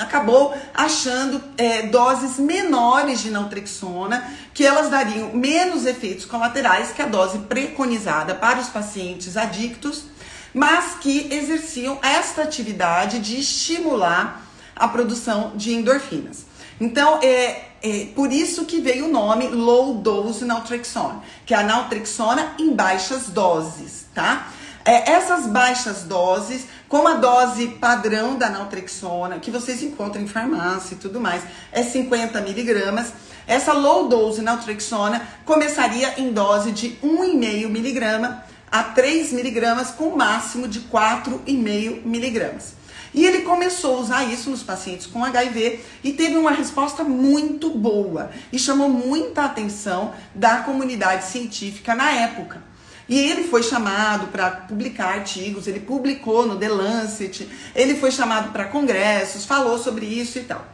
acabou 0.01 0.55
achando 0.73 1.41
é, 1.57 1.83
doses 1.83 2.37
menores 2.37 3.19
de 3.19 3.29
naltrexona, 3.29 4.23
que 4.53 4.65
elas 4.65 4.89
dariam 4.89 5.33
menos 5.33 5.85
efeitos 5.85 6.25
colaterais 6.25 6.91
que 6.91 7.01
a 7.01 7.05
dose 7.05 7.39
preconizada 7.39 8.35
para 8.35 8.59
os 8.59 8.67
pacientes 8.67 9.35
adictos, 9.35 10.05
mas 10.53 10.95
que 10.99 11.33
exerciam 11.33 11.99
esta 12.01 12.43
atividade 12.43 13.19
de 13.19 13.39
estimular 13.39 14.43
a 14.75 14.87
produção 14.87 15.53
de 15.55 15.73
endorfinas. 15.73 16.45
Então, 16.79 17.19
é, 17.21 17.69
é 17.81 18.07
por 18.15 18.31
isso 18.31 18.65
que 18.65 18.79
veio 18.79 19.05
o 19.05 19.11
nome 19.11 19.47
low 19.47 19.95
dose 19.95 20.45
naltrexona, 20.45 21.21
que 21.45 21.53
é 21.53 21.57
a 21.57 21.63
naltrexona 21.63 22.53
em 22.59 22.73
baixas 22.73 23.29
doses, 23.29 24.05
tá? 24.13 24.47
É, 24.85 25.11
essas 25.11 25.47
baixas 25.47 26.03
doses, 26.03 26.65
como 26.87 27.07
a 27.07 27.15
dose 27.15 27.67
padrão 27.67 28.37
da 28.37 28.49
naltrexona, 28.49 29.39
que 29.39 29.51
vocês 29.51 29.83
encontram 29.83 30.21
em 30.21 30.27
farmácia 30.27 30.95
e 30.95 30.97
tudo 30.97 31.19
mais, 31.19 31.43
é 31.71 31.83
50 31.83 32.39
miligramas. 32.41 33.13
Essa 33.45 33.73
low 33.73 34.07
dose 34.07 34.41
naltrexona 34.41 35.21
começaria 35.45 36.13
em 36.17 36.31
dose 36.31 36.71
de 36.71 36.97
1,5 37.03 37.67
miligrama 37.69 38.43
a 38.71 38.83
3 38.83 39.31
miligramas, 39.31 39.91
com 39.91 40.15
máximo 40.15 40.67
de 40.67 40.81
4,5 40.81 42.05
miligramas. 42.05 42.75
E 43.13 43.25
ele 43.25 43.41
começou 43.41 43.97
a 43.97 43.99
usar 44.01 44.23
isso 44.25 44.49
nos 44.49 44.61
pacientes 44.61 45.07
com 45.07 45.23
HIV 45.23 45.79
e 46.03 46.13
teve 46.13 46.35
uma 46.35 46.51
resposta 46.51 47.03
muito 47.03 47.69
boa 47.71 48.29
e 48.51 48.59
chamou 48.59 48.89
muita 48.89 49.45
atenção 49.45 50.13
da 50.35 50.57
comunidade 50.59 51.25
científica 51.25 51.95
na 51.95 52.11
época. 52.11 52.66
E 53.09 53.17
ele 53.17 53.47
foi 53.47 53.63
chamado 53.63 54.27
para 54.27 54.51
publicar 54.51 55.19
artigos, 55.19 55.67
ele 55.67 55.79
publicou 55.79 56.45
no 56.45 56.57
The 56.57 56.67
Lancet, 56.67 57.49
ele 57.73 57.95
foi 57.95 58.11
chamado 58.11 58.51
para 58.51 58.65
congressos, 58.65 59.45
falou 59.45 59.77
sobre 59.77 60.05
isso 60.05 60.37
e 60.39 60.43
tal. 60.43 60.65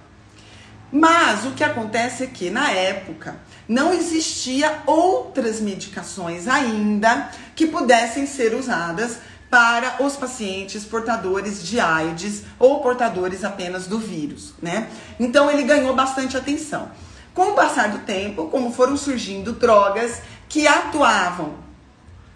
Mas 0.91 1.45
o 1.45 1.51
que 1.51 1.63
acontece 1.63 2.23
é 2.23 2.27
que 2.27 2.49
na 2.49 2.71
época 2.71 3.35
não 3.67 3.93
existia 3.93 4.81
outras 4.85 5.59
medicações 5.59 6.47
ainda 6.47 7.31
que 7.55 7.65
pudessem 7.65 8.25
ser 8.25 8.53
usadas 8.53 9.17
para 9.49 10.03
os 10.03 10.15
pacientes 10.15 10.83
portadores 10.83 11.63
de 11.63 11.79
AIDS 11.79 12.43
ou 12.57 12.81
portadores 12.81 13.43
apenas 13.43 13.85
do 13.85 13.99
vírus, 13.99 14.53
né? 14.61 14.89
Então 15.19 15.49
ele 15.49 15.63
ganhou 15.63 15.95
bastante 15.95 16.35
atenção. 16.35 16.91
Com 17.33 17.51
o 17.51 17.53
passar 17.53 17.89
do 17.89 17.99
tempo, 17.99 18.47
como 18.47 18.71
foram 18.71 18.97
surgindo 18.97 19.53
drogas 19.53 20.21
que 20.49 20.67
atuavam 20.67 21.62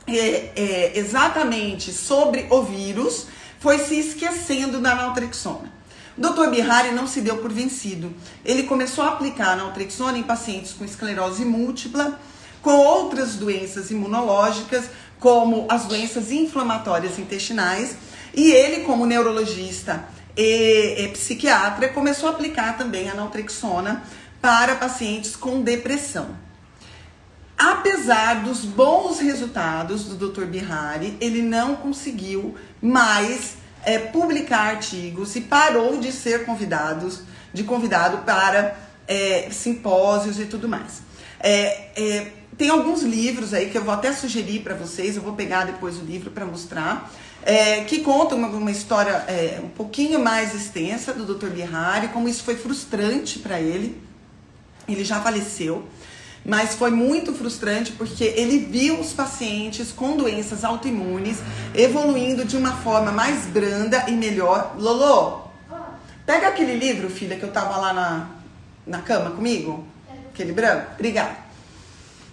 é, 0.07 0.51
é, 0.55 0.91
exatamente 0.97 1.91
sobre 1.91 2.47
o 2.49 2.63
vírus, 2.63 3.27
foi 3.59 3.79
se 3.79 3.99
esquecendo 3.99 4.79
da 4.79 4.95
naltrexona. 4.95 5.71
Dr. 6.17 6.49
Bihari 6.49 6.91
não 6.91 7.05
se 7.05 7.21
deu 7.21 7.37
por 7.37 7.51
vencido. 7.51 8.11
Ele 8.43 8.63
começou 8.63 9.03
a 9.03 9.09
aplicar 9.09 9.49
a 9.49 9.55
naltrexona 9.55 10.17
em 10.17 10.23
pacientes 10.23 10.73
com 10.73 10.83
esclerose 10.83 11.45
múltipla, 11.45 12.19
com 12.61 12.75
outras 12.75 13.35
doenças 13.35 13.91
imunológicas, 13.91 14.85
como 15.19 15.67
as 15.69 15.85
doenças 15.85 16.31
inflamatórias 16.31 17.19
intestinais, 17.19 17.95
e 18.33 18.51
ele, 18.51 18.83
como 18.83 19.05
neurologista 19.05 20.05
e, 20.35 20.95
e 21.03 21.07
psiquiatra, 21.09 21.89
começou 21.89 22.29
a 22.29 22.31
aplicar 22.31 22.77
também 22.77 23.09
a 23.09 23.15
naltrexona 23.15 24.03
para 24.41 24.75
pacientes 24.75 25.35
com 25.35 25.61
depressão. 25.61 26.46
Apesar 27.57 28.43
dos 28.43 28.63
bons 28.63 29.19
resultados 29.19 30.03
do 30.03 30.29
Dr. 30.29 30.45
Bihari, 30.45 31.17
ele 31.19 31.41
não 31.41 31.75
conseguiu 31.75 32.55
mais 32.81 33.55
é, 33.83 33.97
publicar 33.97 34.75
artigos 34.75 35.35
e 35.35 35.41
parou 35.41 35.97
de 35.97 36.11
ser 36.11 36.45
convidados, 36.45 37.21
de 37.53 37.63
convidado 37.63 38.19
para 38.19 38.77
é, 39.07 39.49
simpósios 39.49 40.39
e 40.39 40.45
tudo 40.45 40.67
mais. 40.69 41.01
É, 41.39 41.89
é 41.95 42.31
tem 42.57 42.69
alguns 42.69 43.03
livros 43.03 43.53
aí 43.53 43.69
que 43.69 43.77
eu 43.77 43.83
vou 43.83 43.93
até 43.93 44.11
sugerir 44.11 44.61
para 44.61 44.73
vocês, 44.73 45.15
eu 45.15 45.21
vou 45.21 45.33
pegar 45.33 45.65
depois 45.65 45.97
o 45.97 46.01
livro 46.01 46.31
para 46.31 46.43
mostrar, 46.43 47.11
é, 47.43 47.83
que 47.83 47.99
contam 47.99 48.35
uma, 48.35 48.47
uma 48.47 48.71
história 48.71 49.11
é, 49.27 49.59
um 49.63 49.69
pouquinho 49.69 50.19
mais 50.19 50.55
extensa 50.55 51.13
do 51.13 51.35
Dr. 51.35 51.49
Bihari, 51.49 52.07
como 52.07 52.27
isso 52.27 52.43
foi 52.43 52.55
frustrante 52.55 53.37
para 53.39 53.61
ele. 53.61 54.01
Ele 54.87 55.03
já 55.03 55.21
faleceu, 55.21 55.85
mas 56.47 56.75
foi 56.75 56.89
muito 56.89 57.33
frustrante 57.33 57.91
porque 57.91 58.23
ele 58.23 58.59
viu 58.59 59.01
os 59.01 59.11
pacientes 59.11 59.91
com 59.91 60.15
doenças 60.15 60.63
autoimunes 60.63 61.39
evoluindo 61.75 62.45
de 62.45 62.55
uma 62.55 62.71
forma 62.77 63.11
mais 63.11 63.45
branda 63.45 64.05
e 64.07 64.13
melhor. 64.13 64.73
Lolo, 64.79 65.51
pega 66.25 66.47
aquele 66.47 66.73
livro, 66.73 67.09
filha, 67.09 67.35
que 67.35 67.43
eu 67.43 67.51
tava 67.51 67.75
lá 67.75 67.93
na, 67.93 68.29
na 68.87 68.99
cama 68.99 69.31
comigo, 69.31 69.85
aquele 70.33 70.53
branco. 70.53 70.87
Obrigada. 70.93 71.35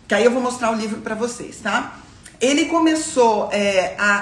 Que 0.07 0.15
aí 0.15 0.25
eu 0.25 0.31
vou 0.31 0.41
mostrar 0.41 0.71
o 0.71 0.77
livro 0.77 1.01
para 1.01 1.17
vocês, 1.17 1.59
tá? 1.59 1.97
Ele 2.41 2.67
começou 2.67 3.49
é, 3.51 3.97
a, 3.99 4.13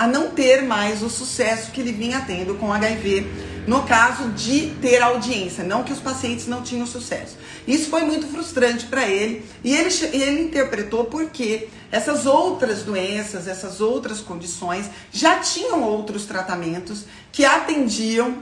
a, 0.00 0.04
a 0.04 0.06
não 0.08 0.30
ter 0.30 0.62
mais 0.62 1.04
o 1.04 1.10
sucesso 1.10 1.70
que 1.70 1.80
ele 1.80 1.92
vinha 1.92 2.24
tendo 2.26 2.56
com 2.56 2.72
HIV, 2.72 3.26
no 3.66 3.82
caso 3.82 4.28
de 4.30 4.70
ter 4.80 5.02
audiência, 5.02 5.64
não 5.64 5.82
que 5.82 5.92
os 5.92 5.98
pacientes 5.98 6.46
não 6.46 6.62
tinham 6.62 6.86
sucesso. 6.86 7.36
Isso 7.66 7.90
foi 7.90 8.02
muito 8.02 8.26
frustrante 8.28 8.86
para 8.86 9.08
ele 9.08 9.44
e 9.64 9.74
ele, 9.74 9.90
ele 10.12 10.42
interpretou 10.42 11.06
porque 11.06 11.68
essas 11.90 12.26
outras 12.26 12.82
doenças, 12.82 13.48
essas 13.48 13.80
outras 13.80 14.20
condições 14.20 14.88
já 15.10 15.40
tinham 15.40 15.82
outros 15.82 16.26
tratamentos 16.26 17.04
que 17.32 17.44
atendiam 17.44 18.38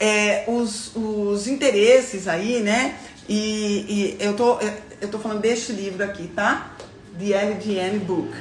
é, 0.00 0.44
os, 0.48 0.92
os 0.96 1.46
interesses 1.46 2.26
aí, 2.26 2.60
né? 2.60 2.96
E, 3.28 4.16
e 4.18 4.24
eu 4.24 4.34
tô, 4.34 4.58
eu 5.00 5.08
tô 5.10 5.18
falando 5.18 5.40
deste 5.40 5.72
livro 5.72 6.02
aqui, 6.02 6.28
tá? 6.28 6.72
The 7.18 7.32
LDN 7.32 7.98
Book. 7.98 8.32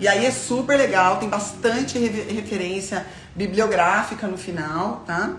E 0.00 0.08
aí 0.08 0.26
é 0.26 0.30
super 0.30 0.76
legal, 0.76 1.18
tem 1.18 1.28
bastante 1.28 1.98
referência 1.98 3.06
bibliográfica 3.36 4.26
no 4.26 4.36
final, 4.36 5.04
tá? 5.06 5.36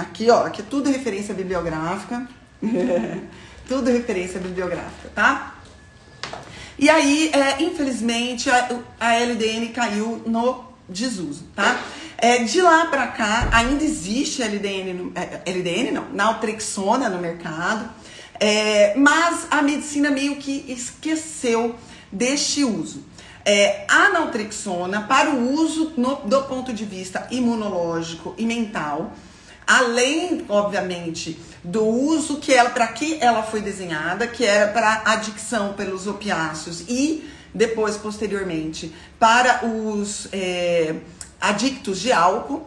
Aqui, 0.00 0.30
ó, 0.30 0.46
aqui 0.46 0.62
é 0.62 0.64
tudo 0.64 0.90
referência 0.90 1.34
bibliográfica. 1.34 2.26
tudo 3.68 3.90
referência 3.90 4.40
bibliográfica, 4.40 5.10
tá? 5.14 5.54
E 6.78 6.88
aí, 6.88 7.30
é, 7.34 7.62
infelizmente, 7.62 8.48
a, 8.50 8.80
a, 8.98 9.14
LDN 9.14 9.68
caiu 9.68 10.22
no 10.26 10.64
desuso, 10.88 11.44
tá? 11.54 11.78
É, 12.16 12.44
de 12.44 12.62
lá 12.62 12.86
para 12.86 13.06
cá, 13.08 13.50
ainda 13.52 13.84
existe 13.84 14.42
LDN, 14.42 14.94
no, 14.94 15.12
é, 15.14 15.42
LDN 15.50 15.90
não, 15.90 16.06
naltrexona 16.12 17.08
no 17.10 17.18
mercado. 17.18 17.88
É, 18.40 18.94
mas 18.96 19.46
a 19.50 19.60
medicina 19.60 20.10
meio 20.10 20.36
que 20.36 20.64
esqueceu 20.66 21.76
deste 22.10 22.64
uso. 22.64 23.04
É, 23.44 23.84
a 23.88 24.08
naltrexona, 24.08 25.02
para 25.02 25.30
o 25.30 25.52
uso 25.54 25.92
no, 25.96 26.16
do 26.16 26.42
ponto 26.44 26.72
de 26.72 26.84
vista 26.86 27.26
imunológico 27.30 28.34
e 28.38 28.46
mental, 28.46 29.12
além, 29.70 30.44
obviamente, 30.48 31.38
do 31.62 31.84
uso 31.86 32.38
que 32.38 32.52
ela, 32.52 32.70
para 32.70 32.88
que 32.88 33.18
ela 33.20 33.44
foi 33.44 33.60
desenhada, 33.60 34.26
que 34.26 34.44
era 34.44 34.72
para 34.72 35.02
adicção 35.04 35.74
pelos 35.74 36.08
opiáceos 36.08 36.80
e 36.88 37.30
depois, 37.54 37.96
posteriormente, 37.96 38.92
para 39.16 39.64
os 39.64 40.26
é, 40.32 40.96
adictos 41.40 42.00
de 42.00 42.10
álcool, 42.10 42.66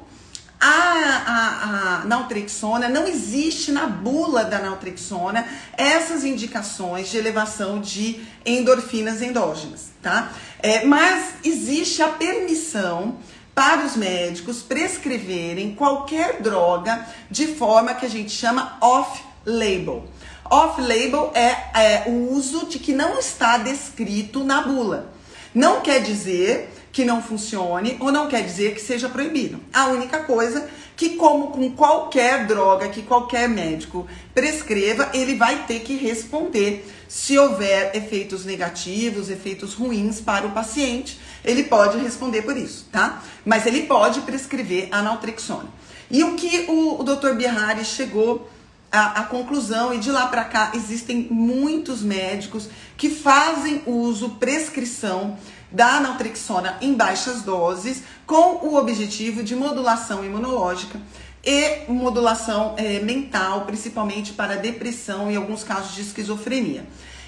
a, 0.62 0.70
a, 0.70 2.02
a 2.04 2.06
naltrexona, 2.06 2.88
não 2.88 3.06
existe 3.06 3.70
na 3.74 3.86
bula 3.86 4.46
da 4.46 4.60
naltrexona 4.60 5.46
essas 5.76 6.24
indicações 6.24 7.12
de 7.12 7.18
elevação 7.18 7.82
de 7.82 8.24
endorfinas 8.46 9.22
endógenas, 9.22 9.92
tá? 10.02 10.32
É, 10.60 10.86
mas 10.86 11.34
existe 11.44 12.02
a 12.02 12.08
permissão 12.08 13.18
para 13.54 13.86
os 13.86 13.96
médicos 13.96 14.62
prescreverem 14.62 15.76
qualquer 15.76 16.42
droga 16.42 17.08
de 17.30 17.48
forma 17.48 17.94
que 17.94 18.06
a 18.06 18.10
gente 18.10 18.32
chama 18.32 18.78
off-label. 18.82 20.06
Off-label 20.50 21.32
é, 21.34 21.50
é 21.74 22.04
o 22.08 22.34
uso 22.34 22.66
de 22.68 22.80
que 22.80 22.94
não 22.94 23.18
está 23.18 23.58
descrito 23.58 24.44
na 24.44 24.62
bula. 24.62 25.14
Não 25.54 25.82
quer 25.82 26.02
dizer 26.02 26.74
que 26.92 27.06
não 27.06 27.24
funcione 27.24 27.98
ou 28.00 28.12
não 28.12 28.28
quer 28.28 28.44
dizer 28.44 28.74
que 28.76 28.82
seja 28.82 29.10
proibido. 29.10 29.60
A 29.74 29.88
única 29.88 30.20
coisa 30.20 30.70
que, 30.96 31.12
como 31.12 31.48
com 31.48 31.72
qualquer 31.72 32.46
droga 32.46 32.88
que 32.90 33.02
qualquer 33.02 33.50
médico 33.50 34.08
prescreva, 34.34 35.10
ele 35.14 35.36
vai 35.36 35.66
ter 35.66 35.80
que 35.80 35.96
responder 35.96 36.88
se 37.08 37.38
houver 37.38 37.96
efeitos 37.96 38.46
negativos, 38.46 39.30
efeitos 39.30 39.74
ruins 39.74 40.22
para 40.22 40.46
o 40.46 40.52
paciente, 40.52 41.20
ele 41.44 41.64
pode 41.64 41.98
responder 41.98 42.42
por 42.44 42.56
isso, 42.56 42.88
tá? 42.92 43.22
Mas 43.46 43.66
ele 43.66 43.84
pode 43.84 44.22
prescrever 44.22 44.88
a 44.92 45.02
naltrexona. 45.02 45.70
E 46.10 46.24
o 46.24 46.36
que 46.36 46.66
o, 46.68 47.00
o 47.00 47.04
Dr. 47.04 47.34
Bihari 47.34 47.84
chegou 47.84 48.50
à, 48.92 49.22
à 49.22 49.24
conclusão, 49.24 49.94
e 49.94 49.98
de 49.98 50.12
lá 50.12 50.28
para 50.28 50.44
cá 50.44 50.72
existem 50.76 51.28
muitos 51.30 52.02
médicos 52.02 52.70
que 52.96 53.10
fazem 53.10 53.82
uso, 53.86 54.30
prescrição 54.32 55.38
da 55.72 56.00
naltrexona 56.00 56.78
em 56.80 56.94
baixas 56.94 57.42
doses, 57.42 58.04
com 58.28 58.68
o 58.68 58.76
objetivo 58.76 59.42
de 59.42 59.56
modulação 59.56 60.24
imunológica 60.24 61.02
e 61.44 61.92
modulação 61.92 62.76
é, 62.78 63.00
mental, 63.00 63.66
principalmente 63.66 64.34
para 64.34 64.56
depressão 64.56 65.32
e 65.32 65.36
alguns 65.36 65.64
casos 65.64 65.96
de 65.96 66.02
esquizofrenia. 66.02 66.86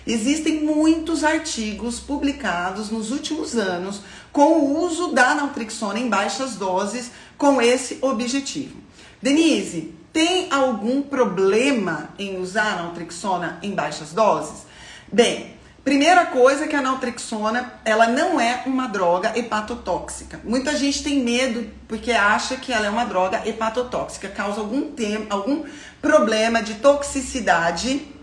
Existem 0.08 0.64
muitos 0.64 1.24
artigos 1.24 2.00
publicados 2.00 2.92
nos 2.92 3.12
últimos 3.12 3.56
anos 3.56 4.02
com 4.32 4.60
o 4.60 4.86
uso 4.86 5.14
da 5.14 5.34
naltrexona 5.34 5.98
em 5.98 6.08
baixas 6.08 6.56
doses 6.56 7.12
com 7.38 7.60
esse 7.60 7.98
objetivo. 8.02 8.78
Denise, 9.20 9.96
tem 10.14 10.48
algum 10.52 11.02
problema 11.02 12.10
em 12.20 12.40
usar 12.40 12.74
a 12.74 12.84
naltrexona 12.84 13.58
em 13.64 13.72
baixas 13.72 14.12
doses? 14.12 14.66
Bem, 15.12 15.56
Primeira 15.86 16.26
coisa 16.26 16.66
é 16.66 16.68
que 16.68 16.76
a 16.76 16.82
naltrexona, 16.82 17.74
ela 17.86 18.08
não 18.08 18.42
é 18.42 18.64
uma 18.66 18.88
droga 18.88 19.38
hepatotóxica. 19.38 20.42
Muita 20.44 20.76
gente 20.76 21.04
tem 21.04 21.20
medo 21.20 21.70
porque 21.88 22.12
acha 22.12 22.58
que 22.58 22.74
ela 22.74 22.88
é 22.88 22.90
uma 22.90 23.06
droga 23.06 23.48
hepatotóxica, 23.48 24.28
causa 24.28 24.62
algum 24.62 24.90
tempo, 24.94 25.28
algum 25.30 25.64
problema 26.02 26.64
de 26.64 26.74
toxicidade 26.74 28.15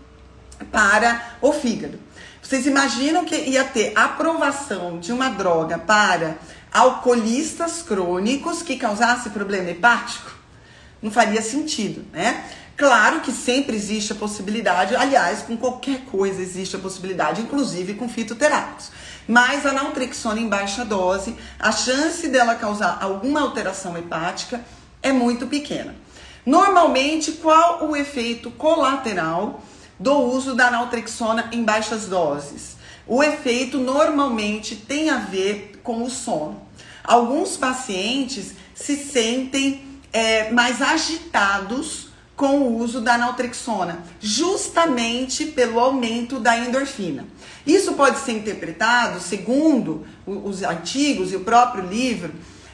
para 0.63 1.35
o 1.41 1.51
fígado. 1.51 1.99
Vocês 2.41 2.65
imaginam 2.65 3.23
que 3.25 3.35
ia 3.35 3.63
ter 3.63 3.93
aprovação 3.95 4.99
de 4.99 5.11
uma 5.11 5.29
droga 5.29 5.77
para 5.77 6.37
alcoolistas 6.71 7.81
crônicos 7.81 8.61
que 8.61 8.77
causasse 8.77 9.29
problema 9.29 9.69
hepático? 9.69 10.31
Não 11.01 11.09
faria 11.09 11.41
sentido, 11.41 12.05
né? 12.11 12.43
Claro 12.75 13.21
que 13.21 13.31
sempre 13.31 13.75
existe 13.75 14.13
a 14.13 14.15
possibilidade, 14.15 14.95
aliás, 14.95 15.43
com 15.43 15.55
qualquer 15.55 16.01
coisa 16.05 16.41
existe 16.41 16.75
a 16.75 16.79
possibilidade, 16.79 17.41
inclusive 17.41 17.93
com 17.93 18.09
fitoterápicos. 18.09 18.91
Mas 19.27 19.65
a 19.65 19.71
naltrexona 19.71 20.39
em 20.39 20.49
baixa 20.49 20.83
dose, 20.83 21.35
a 21.59 21.71
chance 21.71 22.27
dela 22.27 22.55
causar 22.55 22.97
alguma 22.99 23.41
alteração 23.41 23.97
hepática 23.97 24.59
é 25.01 25.11
muito 25.13 25.47
pequena. 25.47 25.95
Normalmente, 26.45 27.33
qual 27.33 27.85
o 27.85 27.95
efeito 27.95 28.49
colateral 28.51 29.63
do 30.03 30.19
uso 30.19 30.53
da 30.53 30.69
naltrexona 30.69 31.49
em 31.53 31.63
baixas 31.63 32.07
doses? 32.07 32.75
O 33.07 33.23
efeito 33.23 33.77
normalmente 33.77 34.75
tem 34.75 35.09
a 35.09 35.17
ver 35.17 35.79
com 35.81 36.03
o 36.03 36.09
sono. 36.09 36.61
Alguns 37.01 37.55
pacientes 37.55 38.53
se 38.75 38.97
sentem 38.97 39.81
é, 40.11 40.51
mais 40.51 40.81
agitados 40.81 42.09
com 42.35 42.59
o 42.59 42.77
uso 42.79 42.99
da 42.99 43.17
naltrexona, 43.17 44.03
justamente 44.19 45.45
pelo 45.45 45.79
aumento 45.79 46.37
da 46.37 46.57
endorfina. 46.57 47.25
Isso 47.65 47.93
pode 47.93 48.19
ser 48.19 48.33
interpretado, 48.33 49.21
segundo 49.21 50.05
os 50.25 50.63
artigos 50.63 51.31
e 51.31 51.37
o 51.37 51.41
próprio 51.41 51.87
livro, 51.87 52.33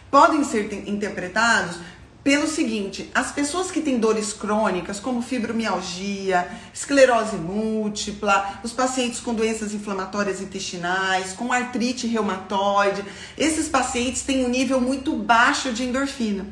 podem 0.09 0.43
ser 0.43 0.73
interpretados 0.87 1.75
pelo 2.23 2.47
seguinte: 2.47 3.09
as 3.13 3.31
pessoas 3.31 3.71
que 3.71 3.81
têm 3.81 3.97
dores 3.97 4.33
crônicas, 4.33 4.99
como 4.99 5.21
fibromialgia, 5.21 6.47
esclerose 6.73 7.37
múltipla, 7.37 8.59
os 8.63 8.73
pacientes 8.73 9.19
com 9.19 9.33
doenças 9.33 9.73
inflamatórias 9.73 10.41
intestinais, 10.41 11.33
com 11.33 11.51
artrite 11.53 12.07
reumatoide, 12.07 13.03
esses 13.37 13.67
pacientes 13.69 14.21
têm 14.21 14.45
um 14.45 14.49
nível 14.49 14.81
muito 14.81 15.15
baixo 15.15 15.71
de 15.71 15.83
endorfina. 15.83 16.45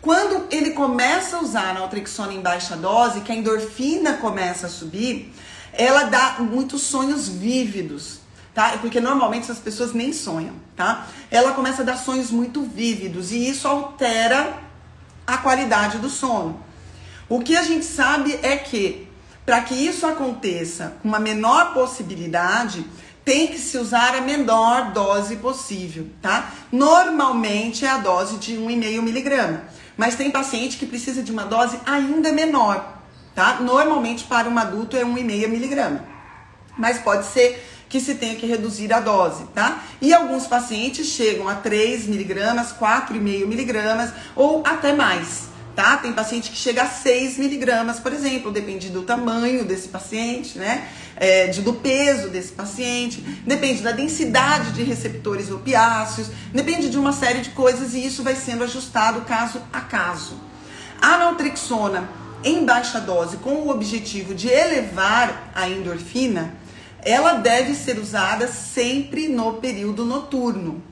Quando 0.00 0.46
ele 0.50 0.70
começa 0.70 1.36
a 1.36 1.42
usar 1.42 1.74
naltrexona 1.74 2.32
em 2.32 2.40
baixa 2.40 2.74
dose, 2.74 3.20
que 3.20 3.30
a 3.30 3.34
endorfina 3.34 4.14
começa 4.14 4.66
a 4.66 4.70
subir, 4.70 5.30
ela 5.72 6.04
dá 6.04 6.36
muitos 6.38 6.82
sonhos 6.82 7.28
vívidos. 7.28 8.20
tá? 8.54 8.78
Porque 8.80 8.98
normalmente 8.98 9.52
as 9.52 9.58
pessoas 9.58 9.92
nem 9.92 10.12
sonham, 10.12 10.54
tá? 10.74 11.06
Ela 11.30 11.52
começa 11.52 11.82
a 11.82 11.84
dar 11.84 11.96
sonhos 11.96 12.30
muito 12.30 12.62
vívidos 12.62 13.30
e 13.30 13.48
isso 13.48 13.68
altera 13.68 14.69
a 15.34 15.38
qualidade 15.38 15.98
do 15.98 16.10
sono. 16.10 16.60
O 17.28 17.40
que 17.40 17.56
a 17.56 17.62
gente 17.62 17.84
sabe 17.84 18.38
é 18.42 18.56
que 18.56 19.08
para 19.50 19.62
que 19.62 19.74
isso 19.74 20.06
aconteça 20.06 20.96
com 21.02 21.08
uma 21.08 21.18
menor 21.18 21.72
possibilidade, 21.72 22.84
tem 23.24 23.48
que 23.48 23.58
se 23.58 23.76
usar 23.78 24.14
a 24.14 24.20
menor 24.20 24.92
dose 24.92 25.36
possível, 25.36 26.08
tá? 26.22 26.50
Normalmente 26.70 27.84
é 27.84 27.90
a 27.90 27.98
dose 27.98 28.36
de 28.38 28.54
1,5 28.54 29.02
miligrama, 29.02 29.62
mas 29.96 30.14
tem 30.14 30.30
paciente 30.30 30.76
que 30.76 30.86
precisa 30.86 31.22
de 31.22 31.32
uma 31.32 31.44
dose 31.44 31.80
ainda 31.84 32.32
menor, 32.32 33.02
tá? 33.34 33.54
Normalmente 33.60 34.24
para 34.24 34.48
um 34.48 34.58
adulto 34.58 34.96
é 34.96 35.04
1,5 35.04 35.48
miligrama, 35.48 36.04
mas 36.78 36.98
pode 36.98 37.26
ser 37.26 37.60
que 37.90 38.00
se 38.00 38.14
tenha 38.14 38.36
que 38.36 38.46
reduzir 38.46 38.92
a 38.92 39.00
dose, 39.00 39.44
tá? 39.52 39.82
E 40.00 40.14
alguns 40.14 40.46
pacientes 40.46 41.08
chegam 41.08 41.48
a 41.48 41.56
3 41.56 42.06
miligramas, 42.06 42.72
4,5 42.72 43.46
miligramas 43.46 44.12
ou 44.36 44.62
até 44.64 44.94
mais, 44.94 45.48
tá? 45.74 45.96
Tem 45.96 46.12
paciente 46.12 46.52
que 46.52 46.56
chega 46.56 46.84
a 46.84 46.86
6 46.86 47.36
miligramas, 47.36 47.98
por 47.98 48.12
exemplo, 48.12 48.52
depende 48.52 48.90
do 48.90 49.02
tamanho 49.02 49.64
desse 49.64 49.88
paciente, 49.88 50.56
né? 50.56 50.88
É, 51.16 51.48
de, 51.48 51.62
do 51.62 51.74
peso 51.74 52.28
desse 52.28 52.52
paciente, 52.52 53.20
depende 53.44 53.82
da 53.82 53.90
densidade 53.90 54.70
de 54.70 54.84
receptores 54.84 55.50
opiáceos, 55.50 56.30
depende 56.54 56.88
de 56.88 56.96
uma 56.96 57.12
série 57.12 57.40
de 57.40 57.50
coisas 57.50 57.92
e 57.92 58.06
isso 58.06 58.22
vai 58.22 58.36
sendo 58.36 58.62
ajustado 58.62 59.22
caso 59.22 59.60
a 59.72 59.80
caso. 59.80 60.40
A 61.02 61.18
naltrexona 61.18 62.08
em 62.44 62.64
baixa 62.64 63.00
dose 63.00 63.36
com 63.38 63.50
o 63.50 63.68
objetivo 63.68 64.32
de 64.32 64.48
elevar 64.48 65.50
a 65.54 65.68
endorfina, 65.68 66.54
ela 67.04 67.34
deve 67.34 67.74
ser 67.74 67.98
usada 67.98 68.48
sempre 68.48 69.28
no 69.28 69.54
período 69.54 70.04
noturno, 70.04 70.82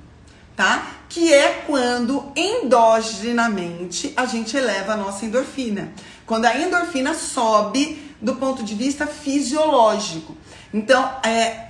tá? 0.57 0.87
Que 1.09 1.33
é 1.33 1.64
quando 1.66 2.33
endogenamente 2.37 4.12
a 4.16 4.27
gente 4.27 4.57
eleva 4.57 4.92
a 4.92 4.97
nossa 4.97 5.25
endorfina. 5.25 5.92
Quando 6.27 6.44
a 6.44 6.57
endorfina 6.59 7.14
sobe 7.14 8.14
do 8.21 8.37
ponto 8.37 8.62
de 8.62 8.75
vista 8.75 9.07
fisiológico. 9.07 10.37
Então, 10.75 11.11
é, 11.23 11.68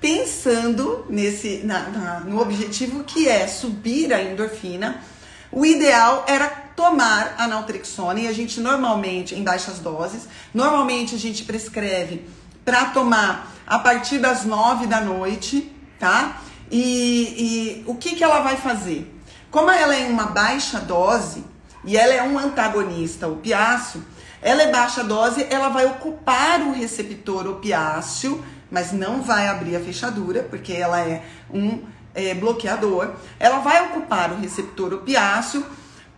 pensando 0.00 1.06
nesse 1.08 1.62
na, 1.64 1.88
na, 1.88 2.20
no 2.20 2.40
objetivo 2.40 3.04
que 3.04 3.28
é 3.28 3.46
subir 3.48 4.12
a 4.12 4.22
endorfina, 4.22 5.02
o 5.50 5.64
ideal 5.64 6.24
era 6.28 6.48
tomar 6.48 7.34
a 7.38 7.48
naltrexona 7.48 8.20
e 8.20 8.28
a 8.28 8.32
gente 8.32 8.60
normalmente 8.60 9.34
em 9.34 9.42
baixas 9.42 9.78
doses, 9.78 10.28
normalmente 10.54 11.14
a 11.14 11.18
gente 11.18 11.44
prescreve 11.44 12.24
para 12.64 12.86
tomar 12.86 13.57
a 13.68 13.78
partir 13.78 14.18
das 14.18 14.46
nove 14.46 14.86
da 14.86 14.98
noite, 14.98 15.70
tá? 16.00 16.40
E, 16.70 17.82
e 17.82 17.84
o 17.86 17.94
que, 17.94 18.16
que 18.16 18.24
ela 18.24 18.40
vai 18.40 18.56
fazer? 18.56 19.14
Como 19.50 19.70
ela 19.70 19.94
é 19.94 20.06
uma 20.06 20.24
baixa 20.24 20.80
dose 20.80 21.44
e 21.84 21.94
ela 21.94 22.14
é 22.14 22.22
um 22.22 22.38
antagonista 22.38 23.28
opiáceo, 23.28 24.02
ela 24.40 24.62
é 24.62 24.72
baixa 24.72 25.04
dose, 25.04 25.46
ela 25.50 25.68
vai 25.68 25.84
ocupar 25.84 26.62
o 26.62 26.72
receptor 26.72 27.46
opiáceo, 27.46 28.42
mas 28.70 28.92
não 28.92 29.20
vai 29.20 29.48
abrir 29.48 29.76
a 29.76 29.80
fechadura, 29.80 30.42
porque 30.44 30.72
ela 30.72 31.00
é 31.00 31.22
um 31.52 31.82
é, 32.14 32.32
bloqueador. 32.32 33.12
Ela 33.38 33.58
vai 33.58 33.84
ocupar 33.86 34.32
o 34.32 34.36
receptor 34.36 34.94
opiáceo 34.94 35.64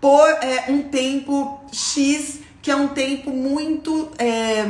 por 0.01 0.29
é, 0.29 0.67
um 0.69 0.85
tempo 0.85 1.65
X, 1.73 2.41
que 2.63 2.71
é 2.71 2.77
um 2.77 2.89
tempo 2.89 3.31
muito 3.31 4.11
é, 4.19 4.67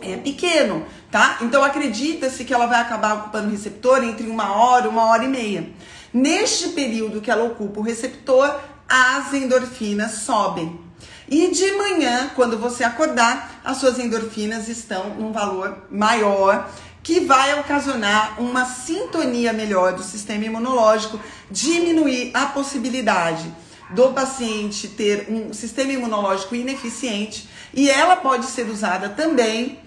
é 0.00 0.16
pequeno, 0.16 0.84
tá? 1.10 1.38
Então 1.40 1.62
acredita-se 1.62 2.44
que 2.44 2.54
ela 2.54 2.66
vai 2.66 2.80
acabar 2.80 3.14
ocupando 3.14 3.48
o 3.48 3.50
receptor 3.50 4.02
entre 4.02 4.28
uma 4.28 4.56
hora, 4.56 4.88
uma 4.88 5.04
hora 5.06 5.24
e 5.24 5.28
meia. 5.28 5.70
Neste 6.12 6.70
período 6.70 7.20
que 7.20 7.30
ela 7.30 7.44
ocupa 7.44 7.80
o 7.80 7.82
receptor, 7.82 8.54
as 8.88 9.32
endorfinas 9.34 10.12
sobem. 10.12 10.80
E 11.28 11.50
de 11.50 11.72
manhã, 11.72 12.30
quando 12.34 12.58
você 12.58 12.84
acordar, 12.84 13.60
as 13.62 13.76
suas 13.76 13.98
endorfinas 13.98 14.68
estão 14.68 15.10
num 15.10 15.30
valor 15.30 15.86
maior, 15.90 16.70
que 17.02 17.20
vai 17.20 17.58
ocasionar 17.60 18.40
uma 18.40 18.64
sintonia 18.64 19.52
melhor 19.52 19.92
do 19.92 20.02
sistema 20.02 20.44
imunológico, 20.44 21.20
diminuir 21.50 22.30
a 22.34 22.46
possibilidade 22.46 23.52
do 23.90 24.12
paciente 24.12 24.88
ter 24.88 25.26
um 25.30 25.52
sistema 25.52 25.92
imunológico 25.92 26.54
ineficiente 26.54 27.48
e 27.72 27.90
ela 27.90 28.16
pode 28.16 28.46
ser 28.46 28.68
usada 28.68 29.08
também 29.08 29.78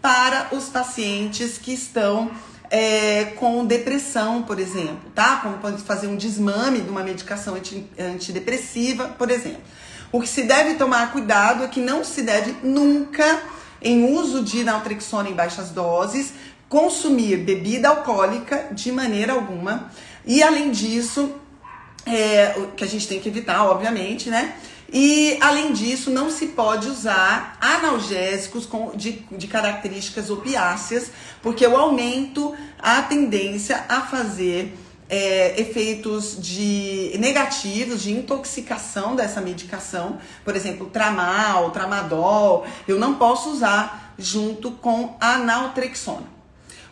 para 0.00 0.48
os 0.52 0.68
pacientes 0.68 1.58
que 1.58 1.72
estão 1.72 2.30
é, 2.70 3.24
com 3.36 3.64
depressão, 3.64 4.42
por 4.42 4.58
exemplo, 4.58 5.10
tá? 5.14 5.36
Como 5.36 5.58
pode 5.58 5.82
fazer 5.82 6.06
um 6.06 6.16
desmame 6.16 6.80
de 6.80 6.88
uma 6.88 7.02
medicação 7.02 7.56
antidepressiva, 7.98 9.08
por 9.18 9.30
exemplo. 9.30 9.62
O 10.10 10.20
que 10.20 10.28
se 10.28 10.42
deve 10.44 10.74
tomar 10.74 11.12
cuidado 11.12 11.64
é 11.64 11.68
que 11.68 11.80
não 11.80 12.02
se 12.04 12.22
deve 12.22 12.56
nunca, 12.62 13.42
em 13.80 14.14
uso 14.14 14.42
de 14.42 14.64
naltrexona 14.64 15.28
em 15.28 15.34
baixas 15.34 15.70
doses, 15.70 16.32
consumir 16.68 17.38
bebida 17.38 17.88
alcoólica 17.88 18.68
de 18.72 18.92
maneira 18.92 19.32
alguma. 19.32 19.90
E 20.24 20.42
além 20.42 20.70
disso, 20.70 21.34
é, 22.06 22.54
que 22.76 22.84
a 22.84 22.86
gente 22.86 23.06
tem 23.06 23.20
que 23.20 23.28
evitar, 23.28 23.64
obviamente, 23.64 24.30
né? 24.30 24.54
E, 24.90 25.36
além 25.40 25.72
disso, 25.72 26.10
não 26.10 26.30
se 26.30 26.48
pode 26.48 26.88
usar 26.88 27.58
analgésicos 27.60 28.64
com, 28.64 28.96
de, 28.96 29.12
de 29.30 29.46
características 29.46 30.30
opiáceas, 30.30 31.10
porque 31.42 31.66
o 31.66 31.76
aumento 31.76 32.54
a 32.78 33.02
tendência 33.02 33.84
a 33.88 34.00
fazer 34.00 34.74
é, 35.08 35.60
efeitos 35.60 36.36
de 36.40 37.14
negativos 37.18 38.02
de 38.02 38.12
intoxicação 38.12 39.14
dessa 39.14 39.40
medicação, 39.40 40.18
por 40.44 40.56
exemplo, 40.56 40.86
tramal, 40.86 41.70
tramadol, 41.70 42.66
eu 42.86 42.98
não 42.98 43.14
posso 43.14 43.50
usar 43.50 44.14
junto 44.18 44.70
com 44.70 45.16
a 45.20 45.38
naltrexona. 45.38 46.37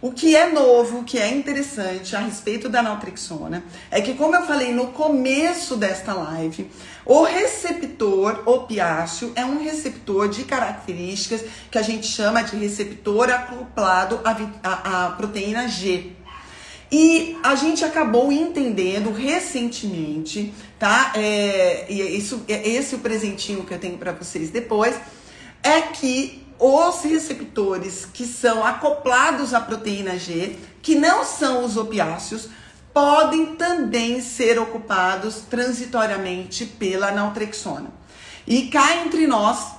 O 0.01 0.13
que 0.13 0.37
é 0.37 0.53
novo, 0.53 0.99
o 0.99 1.05
que 1.05 1.19
é 1.19 1.29
interessante 1.29 2.15
a 2.15 2.21
respeito 2.21 2.69
da 2.69 2.83
naltrexona 2.83 3.65
é 3.91 4.01
que, 4.03 4.13
como 4.13 4.35
eu 4.37 4.45
falei 4.45 4.71
no 4.71 4.89
começo 4.89 5.75
desta 5.75 6.13
live, 6.13 6.71
o 7.05 7.23
receptor 7.23 8.43
opiáceo 8.45 9.33
é 9.35 9.45
um 9.45 9.63
receptor 9.63 10.29
de 10.29 10.45
características 10.45 11.45
que 11.71 11.79
a 11.79 11.83
gente 11.83 12.07
chama 12.07 12.43
de 12.43 12.57
receptor 12.57 13.31
acoplado 13.31 14.21
à, 14.23 15.07
à 15.07 15.11
proteína 15.13 15.67
G. 15.67 16.13
E 16.93 17.37
a 17.43 17.55
gente 17.55 17.85
acabou 17.85 18.31
entendendo 18.31 19.11
recentemente, 19.11 20.53
tá? 20.79 21.13
É, 21.17 21.87
e 21.89 22.17
isso, 22.17 22.45
é 22.49 22.69
esse 22.69 22.95
é 22.95 22.99
o 22.99 23.01
presentinho 23.01 23.65
que 23.65 23.73
eu 23.73 23.79
tenho 23.79 23.97
para 23.97 24.13
vocês 24.13 24.51
depois, 24.51 24.95
é 25.63 25.81
que 25.81 26.46
os 26.59 27.03
receptores 27.03 28.07
que 28.13 28.25
são 28.27 28.65
acoplados 28.65 29.53
à 29.53 29.61
proteína 29.61 30.19
G, 30.19 30.57
que 30.83 30.95
não 30.95 31.25
são 31.25 31.65
os 31.65 31.77
opiáceos, 31.77 32.49
podem 32.93 33.57
também 33.57 34.23
ser 34.23 34.59
ocupados 34.59 35.43
transitoriamente 35.51 36.65
pela 36.65 37.11
naltrexona. 37.11 37.91
E 38.47 38.69
cá 38.69 38.97
entre 39.05 39.27
nós, 39.27 39.73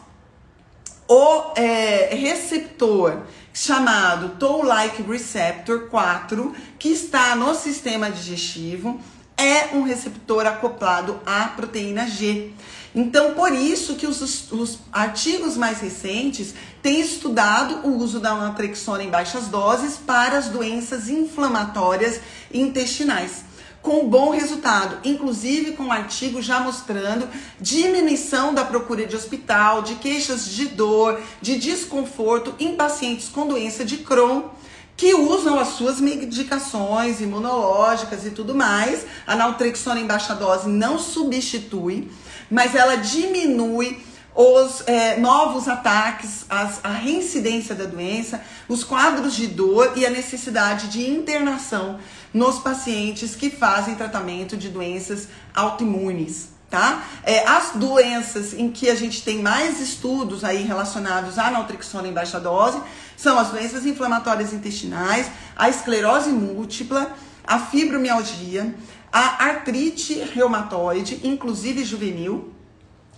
o 1.07 1.53
é, 1.55 2.13
receptor 2.13 3.23
chamado 3.53 4.37
Toll-like 4.37 5.01
receptor 5.01 5.87
4, 5.89 6.53
que 6.77 6.89
está 6.89 7.35
no 7.35 7.55
sistema 7.55 8.11
digestivo, 8.11 8.99
é 9.35 9.75
um 9.75 9.81
receptor 9.81 10.45
acoplado 10.45 11.19
à 11.25 11.47
proteína 11.47 12.05
G. 12.07 12.51
Então, 12.97 13.35
por 13.35 13.53
isso 13.53 13.93
que 13.93 14.07
os, 14.07 14.51
os, 14.51 14.79
artigos 14.91 15.55
mais 15.55 15.79
recentes 15.81 16.55
têm 16.81 16.99
estudado 16.99 17.87
o 17.87 17.95
uso 17.95 18.19
da 18.19 18.33
naltrexona 18.33 19.03
em 19.03 19.09
baixas 19.11 19.49
doses 19.49 19.97
para 19.97 20.39
as 20.39 20.47
doenças 20.47 21.07
inflamatórias 21.07 22.19
intestinais 22.51 23.45
com 23.83 24.09
bom 24.09 24.31
resultado, 24.31 24.97
inclusive 25.07 25.73
com 25.73 25.83
um 25.83 25.91
artigo 25.91 26.41
já 26.41 26.59
mostrando 26.59 27.29
diminuição 27.61 28.51
da 28.51 28.65
procura 28.65 29.05
de 29.05 29.15
hospital, 29.15 29.83
de 29.83 29.95
queixas 29.95 30.49
de 30.49 30.65
dor, 30.65 31.21
de 31.39 31.57
desconforto 31.57 32.55
em 32.59 32.75
pacientes 32.75 33.29
com 33.29 33.47
doença 33.47 33.85
de 33.85 33.97
Crohn 33.97 34.49
que 34.97 35.13
usam 35.13 35.59
as 35.59 35.69
suas 35.69 36.01
medicações 36.01 37.21
imunológicas 37.21 38.25
e 38.25 38.31
tudo 38.31 38.55
mais. 38.55 39.05
A 39.27 39.35
naltrexona 39.35 39.99
em 39.99 40.07
baixa 40.07 40.33
dose 40.33 40.67
não 40.67 40.97
substitui 40.97 42.09
mas 42.49 42.75
ela 42.75 42.95
diminui 42.95 44.01
os 44.37 44.83
é, 44.85 45.17
novos 45.17 45.67
ataques, 45.67 46.45
as, 46.47 46.79
a 46.83 46.91
reincidência 46.91 47.73
da 47.73 47.85
doença, 47.85 48.39
os 48.69 48.83
quadros 48.83 49.35
de 49.35 49.47
dor 49.47 49.93
e 49.95 50.05
a 50.05 50.11
necessidade 50.11 50.89
de 50.89 51.09
internação 51.09 51.99
nos 52.31 52.59
pacientes 52.59 53.35
que 53.35 53.49
fazem 53.49 53.95
tratamento 53.95 54.55
de 54.55 54.69
doenças 54.69 55.27
autoimunes. 55.55 56.49
Tá? 56.69 57.01
É, 57.23 57.47
as 57.47 57.71
doenças 57.75 58.53
em 58.53 58.69
que 58.69 58.89
a 58.89 58.95
gente 58.95 59.23
tem 59.23 59.41
mais 59.41 59.79
estudos 59.79 60.43
aí 60.43 60.63
relacionados 60.63 61.39
à 61.39 61.49
naltrexona 61.49 62.09
em 62.09 62.11
baixa 62.11 62.41
dose 62.41 62.77
São 63.15 63.39
as 63.39 63.47
doenças 63.47 63.85
inflamatórias 63.85 64.51
intestinais, 64.51 65.31
a 65.55 65.69
esclerose 65.69 66.29
múltipla, 66.29 67.15
a 67.45 67.57
fibromialgia, 67.57 68.75
a 69.11 69.45
artrite 69.45 70.13
reumatoide, 70.33 71.21
inclusive 71.23 71.83
juvenil, 71.83 72.53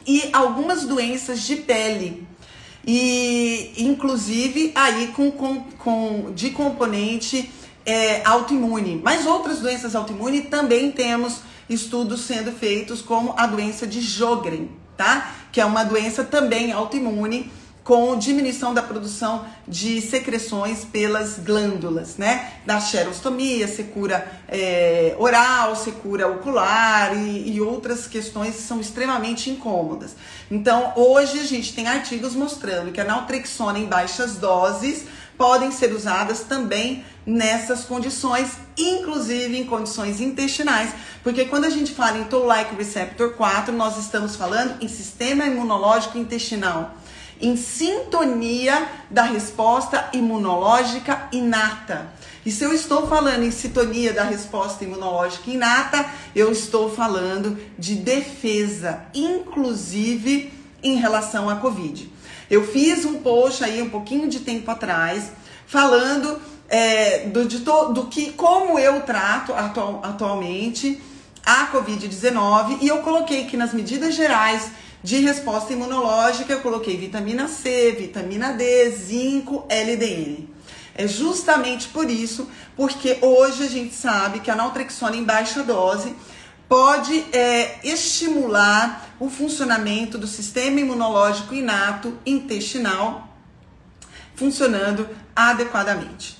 e 0.06 0.30
algumas 0.34 0.86
doenças 0.86 1.42
de 1.42 1.58
pele. 1.58 2.28
E 2.86 3.74
inclusive 3.78 4.72
aí 4.74 5.08
com, 5.16 5.32
com, 5.32 5.62
com 5.78 6.32
de 6.34 6.52
componente 6.52 7.52
é, 7.86 8.26
autoimune. 8.26 9.02
Mas 9.04 9.26
outras 9.26 9.60
doenças 9.60 9.96
autoimunes 9.96 10.48
também 10.50 10.92
temos 10.92 11.42
estudos 11.70 12.22
sendo 12.22 12.52
feitos, 12.52 13.02
como 13.02 13.34
a 13.38 13.46
doença 13.46 13.86
de 13.86 14.02
Jogren, 14.02 14.70
tá? 14.98 15.32
Que 15.52 15.62
é 15.62 15.66
uma 15.66 15.84
doença 15.84 16.24
também 16.24 16.72
autoimune 16.72 17.52
com 17.90 18.16
diminuição 18.20 18.72
da 18.72 18.84
produção 18.84 19.44
de 19.68 20.00
secreções 20.00 20.86
pelas 20.86 21.40
glândulas, 21.40 22.18
né? 22.18 22.54
Da 22.64 22.80
xerostomia, 22.80 23.68
secura 23.68 24.32
é, 24.48 25.16
oral, 25.18 25.76
secura 25.76 26.28
ocular 26.28 27.18
e, 27.18 27.50
e 27.50 27.60
outras 27.60 28.06
questões 28.06 28.58
que 28.58 28.62
são 28.62 28.80
extremamente 28.80 29.50
incômodas. 29.50 30.16
Então, 30.52 30.94
hoje 30.96 31.40
a 31.40 31.44
gente 31.44 31.74
tem 31.74 31.88
artigos 31.88 32.36
mostrando 32.36 32.92
que 32.92 33.02
a 33.02 33.04
naltrexona 33.04 33.80
em 33.80 33.86
baixas 33.86 34.36
doses 34.36 35.06
podem 35.36 35.72
ser 35.72 35.92
usadas 35.92 36.42
também 36.42 37.04
nessas 37.26 37.86
condições, 37.86 38.52
inclusive 38.78 39.58
em 39.58 39.66
condições 39.66 40.22
intestinais, 40.22 40.92
porque 41.24 41.46
quando 41.46 41.66
a 41.66 41.70
gente 41.70 41.92
fala 41.92 42.18
em 42.18 42.26
Toll-like 42.26 42.76
receptor 42.76 43.32
4, 43.34 43.74
nós 43.74 43.98
estamos 43.98 44.36
falando 44.36 44.76
em 44.80 44.88
sistema 44.88 45.46
imunológico 45.46 46.18
intestinal, 46.18 46.94
em 47.42 47.56
sintonia 47.56 48.88
da 49.10 49.24
resposta 49.24 50.10
imunológica 50.14 51.28
inata. 51.32 52.12
E 52.46 52.52
se 52.52 52.64
eu 52.64 52.74
estou 52.74 53.08
falando 53.08 53.44
em 53.44 53.52
sintonia 53.52 54.14
da 54.14 54.24
resposta 54.24 54.84
imunológica 54.84 55.50
inata, 55.50 56.06
eu 56.36 56.52
estou 56.52 56.90
falando 56.90 57.58
de 57.78 57.96
defesa, 57.96 59.04
inclusive 59.14 60.54
em 60.82 60.96
relação 60.96 61.50
à 61.50 61.58
Covid. 61.58 62.12
Eu 62.50 62.66
fiz 62.66 63.06
um 63.06 63.20
post 63.20 63.64
aí 63.64 63.82
um 63.82 63.90
pouquinho 63.90 64.28
de 64.28 64.40
tempo 64.40 64.70
atrás 64.72 65.32
falando 65.68 66.42
é, 66.68 67.28
do, 67.28 67.46
de 67.46 67.60
to, 67.60 67.94
do 67.94 68.08
que 68.08 68.32
como 68.32 68.80
eu 68.80 69.02
trato 69.02 69.54
atual, 69.54 70.02
atualmente 70.04 71.02
a 71.46 71.68
Covid-19 71.72 72.80
e 72.82 72.88
eu 72.88 73.00
coloquei 73.00 73.46
que 73.46 73.58
nas 73.58 73.74
medidas 73.74 74.16
gerais 74.16 74.72
de 75.04 75.20
resposta 75.20 75.74
imunológica 75.74 76.54
eu 76.54 76.62
coloquei 76.62 76.98
vitamina 76.98 77.48
C, 77.48 77.96
vitamina 77.98 78.54
D, 78.54 78.90
zinco, 78.92 79.66
LDN. 79.70 80.50
É 80.94 81.08
justamente 81.08 81.88
por 81.88 82.10
isso, 82.10 82.50
porque 82.76 83.18
hoje 83.22 83.64
a 83.64 83.70
gente 83.70 83.96
sabe 83.96 84.42
que 84.42 84.52
a 84.52 84.56
naltrexona 84.56 85.16
em 85.16 85.24
baixa 85.24 85.64
dose 85.64 86.14
pode 86.68 87.26
é, 87.32 87.80
estimular 87.84 89.16
o 89.20 89.30
funcionamento 89.30 90.18
do 90.18 90.28
sistema 90.28 90.80
imunológico 90.80 91.54
inato 91.54 92.18
intestinal 92.26 93.28
funcionando 94.36 95.08
adequadamente. 95.36 96.38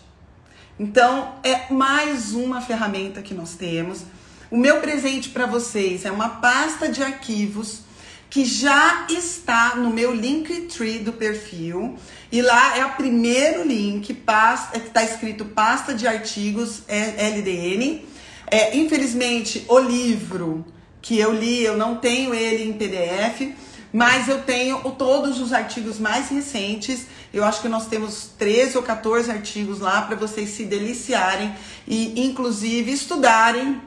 Então, 0.80 1.36
é 1.44 1.72
mais 1.74 2.34
uma 2.34 2.62
ferramenta 2.62 3.22
que 3.22 3.34
nós 3.34 3.56
temos. 3.56 4.04
O 4.50 4.58
meu 4.58 4.80
presente 4.80 5.30
para 5.30 5.46
vocês 5.46 6.06
é 6.06 6.12
uma 6.12 6.30
pasta 6.30 6.88
de 6.88 7.04
arquivos 7.04 7.82
que 8.30 8.46
já 8.46 9.08
está 9.10 9.76
no 9.76 9.90
meu 9.90 10.14
Linktree 10.14 11.00
do 11.00 11.14
perfil. 11.14 11.98
E 12.32 12.42
lá 12.42 12.78
é 12.78 12.86
o 12.86 12.92
primeiro 12.92 13.64
link, 13.64 14.12
é 14.12 14.78
está 14.78 15.04
escrito 15.04 15.46
pasta 15.46 15.94
de 15.94 16.08
artigos 16.08 16.84
LDN. 16.88 18.06
É, 18.52 18.78
infelizmente, 18.78 19.66
o 19.68 19.80
livro 19.80 20.66
que 21.02 21.18
eu 21.18 21.34
li, 21.34 21.64
eu 21.64 21.76
não 21.76 21.96
tenho 21.96 22.34
ele 22.34 22.64
em 22.64 22.74
PDF, 22.74 23.56
mas 23.92 24.28
eu 24.28 24.44
tenho 24.44 24.80
todos 24.92 25.40
os 25.40 25.52
artigos 25.52 25.98
mais 25.98 26.30
recentes. 26.30 27.08
Eu 27.34 27.44
acho 27.44 27.62
que 27.62 27.68
nós 27.68 27.88
temos 27.88 28.30
13 28.38 28.78
ou 28.78 28.84
14 28.84 29.32
artigos 29.32 29.80
lá 29.80 30.04
para 30.04 30.16
vocês 30.16 30.50
se 30.50 30.66
deliciarem 30.66 31.54
e, 31.88 32.26
inclusive, 32.26 32.92
estudarem 32.92 33.82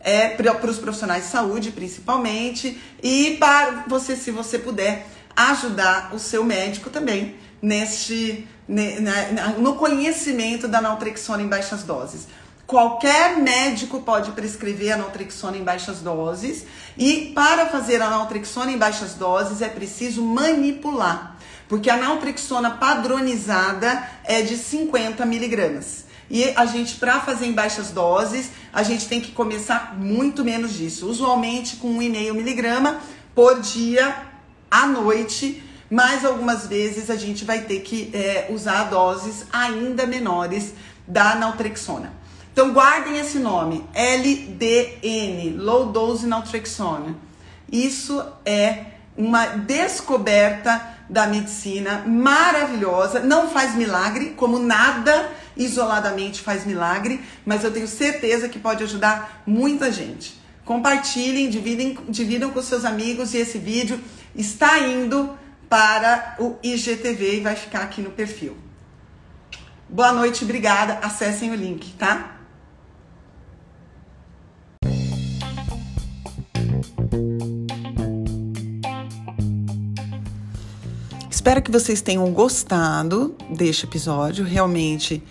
é, 0.00 0.28
para 0.28 0.70
os 0.70 0.78
profissionais 0.78 1.24
de 1.24 1.30
saúde, 1.30 1.70
principalmente, 1.70 2.80
e 3.02 3.36
para 3.38 3.84
você, 3.88 4.16
se 4.16 4.30
você 4.30 4.58
puder, 4.58 5.06
ajudar 5.36 6.10
o 6.12 6.18
seu 6.18 6.44
médico 6.44 6.90
também 6.90 7.36
neste, 7.62 8.46
no 9.58 9.74
conhecimento 9.76 10.66
da 10.66 10.80
naltrexona 10.80 11.42
em 11.42 11.48
baixas 11.48 11.82
doses. 11.82 12.26
Qualquer 12.66 13.38
médico 13.38 14.02
pode 14.02 14.32
prescrever 14.32 14.92
a 14.92 14.96
naltrexona 14.98 15.56
em 15.56 15.64
baixas 15.64 16.00
doses 16.00 16.66
e 16.98 17.32
para 17.34 17.66
fazer 17.66 18.02
a 18.02 18.10
naltrexona 18.10 18.70
em 18.70 18.76
baixas 18.76 19.14
doses 19.14 19.62
é 19.62 19.68
preciso 19.68 20.22
manipular, 20.22 21.36
porque 21.66 21.88
a 21.88 21.96
naltrexona 21.96 22.72
padronizada 22.72 24.06
é 24.22 24.42
de 24.42 24.56
50 24.56 25.24
miligramas. 25.24 26.07
E 26.30 26.52
a 26.56 26.66
gente, 26.66 26.96
para 26.96 27.20
fazer 27.20 27.46
em 27.46 27.52
baixas 27.52 27.90
doses, 27.90 28.50
a 28.72 28.82
gente 28.82 29.08
tem 29.08 29.20
que 29.20 29.32
começar 29.32 29.96
muito 29.98 30.44
menos 30.44 30.74
disso, 30.74 31.08
usualmente 31.08 31.76
com 31.76 31.98
1,5 31.98 32.34
miligrama 32.34 32.98
por 33.34 33.60
dia 33.60 34.14
à 34.70 34.86
noite, 34.86 35.62
mas 35.90 36.24
algumas 36.24 36.66
vezes 36.66 37.08
a 37.08 37.16
gente 37.16 37.44
vai 37.44 37.62
ter 37.62 37.80
que 37.80 38.10
é, 38.12 38.48
usar 38.50 38.84
doses 38.84 39.46
ainda 39.50 40.06
menores 40.06 40.74
da 41.06 41.34
naltrexona. 41.34 42.12
Então 42.52 42.72
guardem 42.72 43.18
esse 43.18 43.38
nome, 43.38 43.84
LDN, 43.94 45.56
Low 45.56 45.86
Dose 45.86 46.26
Naltrexone. 46.26 47.16
Isso 47.70 48.22
é 48.44 48.84
uma 49.16 49.46
descoberta 49.46 50.96
da 51.08 51.26
medicina 51.26 52.04
maravilhosa, 52.06 53.20
não 53.20 53.48
faz 53.48 53.74
milagre, 53.74 54.34
como 54.36 54.58
nada 54.58 55.30
isoladamente 55.58 56.40
faz 56.40 56.64
milagre, 56.64 57.20
mas 57.44 57.64
eu 57.64 57.70
tenho 57.70 57.88
certeza 57.88 58.48
que 58.48 58.58
pode 58.58 58.84
ajudar 58.84 59.42
muita 59.44 59.92
gente. 59.92 60.40
Compartilhem, 60.64 61.50
dividem, 61.50 61.98
dividam 62.08 62.50
com 62.50 62.62
seus 62.62 62.84
amigos 62.84 63.34
e 63.34 63.38
esse 63.38 63.58
vídeo 63.58 64.00
está 64.34 64.78
indo 64.78 65.36
para 65.68 66.36
o 66.38 66.56
IGTV 66.62 67.38
e 67.38 67.40
vai 67.40 67.56
ficar 67.56 67.80
aqui 67.80 68.00
no 68.00 68.10
perfil. 68.10 68.56
Boa 69.88 70.12
noite, 70.12 70.44
obrigada. 70.44 70.98
Acessem 71.02 71.50
o 71.50 71.54
link, 71.54 71.92
tá? 71.94 72.38
Espero 81.30 81.62
que 81.62 81.70
vocês 81.70 82.02
tenham 82.02 82.30
gostado 82.30 83.34
deste 83.48 83.86
episódio. 83.86 84.44
Realmente, 84.44 85.22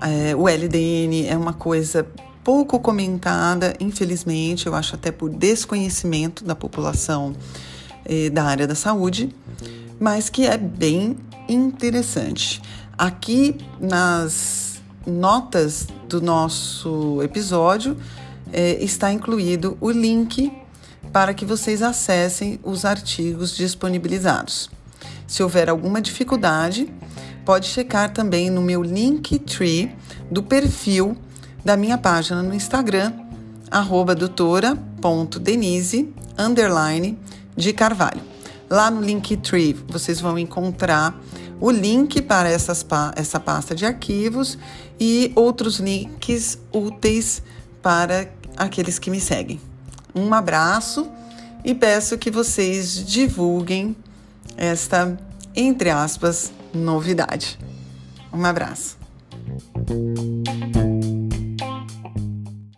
é, 0.00 0.34
o 0.34 0.48
LDN 0.48 1.26
é 1.26 1.36
uma 1.36 1.52
coisa 1.52 2.06
pouco 2.44 2.80
comentada, 2.80 3.74
infelizmente, 3.78 4.66
eu 4.66 4.74
acho 4.74 4.94
até 4.94 5.12
por 5.12 5.28
desconhecimento 5.28 6.44
da 6.44 6.54
população 6.54 7.34
é, 8.04 8.30
da 8.30 8.44
área 8.44 8.66
da 8.66 8.74
saúde, 8.74 9.34
mas 10.00 10.30
que 10.30 10.46
é 10.46 10.56
bem 10.56 11.16
interessante. 11.48 12.62
Aqui 12.96 13.56
nas 13.80 14.80
notas 15.06 15.86
do 16.08 16.20
nosso 16.20 17.22
episódio 17.22 17.96
é, 18.52 18.82
está 18.82 19.12
incluído 19.12 19.76
o 19.80 19.90
link 19.90 20.52
para 21.12 21.34
que 21.34 21.44
vocês 21.44 21.82
acessem 21.82 22.58
os 22.62 22.84
artigos 22.84 23.56
disponibilizados. 23.56 24.70
Se 25.28 25.42
houver 25.42 25.68
alguma 25.68 26.00
dificuldade, 26.00 26.90
pode 27.44 27.66
checar 27.66 28.12
também 28.12 28.48
no 28.48 28.62
meu 28.62 28.82
Linktree 28.82 29.94
do 30.30 30.42
perfil 30.42 31.16
da 31.62 31.76
minha 31.76 31.98
página 31.98 32.42
no 32.42 32.54
Instagram, 32.54 33.12
arroba 33.70 34.14
doutora.denise, 34.14 36.14
underline, 36.36 37.18
de 37.54 37.74
Carvalho. 37.74 38.22
Lá 38.70 38.90
no 38.90 39.02
Linktree 39.02 39.76
vocês 39.86 40.18
vão 40.18 40.38
encontrar 40.38 41.14
o 41.60 41.70
link 41.70 42.22
para 42.22 42.48
essas, 42.48 42.84
essa 43.14 43.38
pasta 43.38 43.74
de 43.74 43.84
arquivos 43.84 44.56
e 44.98 45.30
outros 45.34 45.78
links 45.78 46.58
úteis 46.72 47.42
para 47.82 48.30
aqueles 48.56 48.98
que 48.98 49.10
me 49.10 49.20
seguem. 49.20 49.60
Um 50.14 50.32
abraço 50.32 51.06
e 51.62 51.74
peço 51.74 52.16
que 52.16 52.30
vocês 52.30 53.04
divulguem 53.04 53.94
esta, 54.56 55.16
entre 55.54 55.90
aspas, 55.90 56.52
novidade. 56.72 57.58
Um 58.32 58.44
abraço. 58.44 58.96